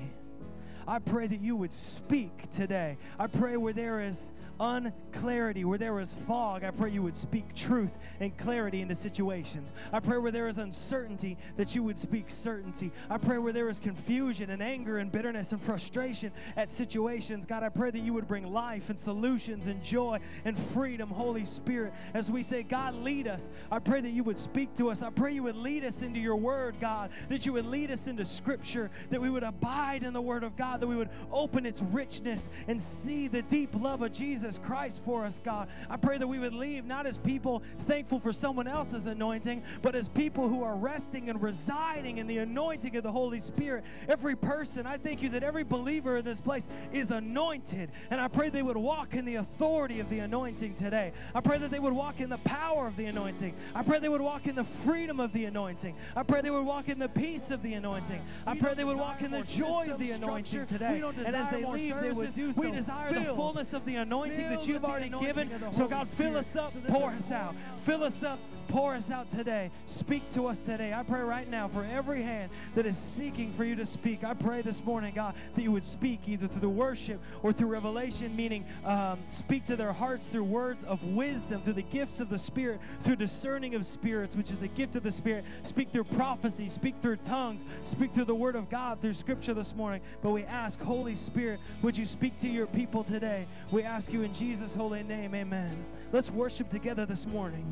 [0.87, 2.97] I pray that you would speak today.
[3.19, 7.55] I pray where there is unclarity, where there is fog, I pray you would speak
[7.55, 9.73] truth and clarity into situations.
[9.91, 12.91] I pray where there is uncertainty that you would speak certainty.
[13.09, 17.47] I pray where there is confusion and anger and bitterness and frustration at situations.
[17.47, 21.43] God, I pray that you would bring life and solutions and joy and freedom, Holy
[21.43, 21.93] Spirit.
[22.13, 23.49] As we say, God, lead us.
[23.71, 25.01] I pray that you would speak to us.
[25.01, 28.05] I pray you would lead us into your word, God, that you would lead us
[28.05, 31.09] into scripture, that we would abide in the word of God God, that we would
[31.31, 35.67] open its richness and see the deep love of Jesus Christ for us, God.
[35.89, 39.95] I pray that we would leave not as people thankful for someone else's anointing, but
[39.95, 43.83] as people who are resting and residing in the anointing of the Holy Spirit.
[44.07, 47.91] Every person, I thank you that every believer in this place is anointed.
[48.09, 51.11] And I pray they would walk in the authority of the anointing today.
[51.35, 53.55] I pray that they would walk in the power of the anointing.
[53.75, 55.97] I pray they would walk in the freedom of the anointing.
[56.15, 58.21] I pray they would walk in the peace of the anointing.
[58.47, 61.01] I pray they would walk in the joy of the anointing today.
[61.01, 64.67] And as they leave, they would do We desire the fullness of the anointing that
[64.67, 65.49] you've already given.
[65.73, 67.55] So God, fill us up, pour us out.
[67.81, 68.39] Fill us up,
[68.71, 69.69] pour us out today.
[69.85, 70.93] Speak to us today.
[70.93, 74.23] I pray right now for every hand that is seeking for you to speak.
[74.23, 77.67] I pray this morning, God, that you would speak either through the worship or through
[77.67, 82.29] revelation, meaning um, speak to their hearts through words of wisdom, through the gifts of
[82.29, 85.43] the Spirit, through discerning of spirits, which is a gift of the Spirit.
[85.63, 89.75] Speak through prophecy, speak through tongues, speak through the Word of God, through Scripture this
[89.75, 89.99] morning.
[90.21, 93.47] But we ask, Holy Spirit, would you speak to your people today?
[93.69, 95.85] We ask you in Jesus' holy name, amen.
[96.13, 97.65] Let's worship together this morning.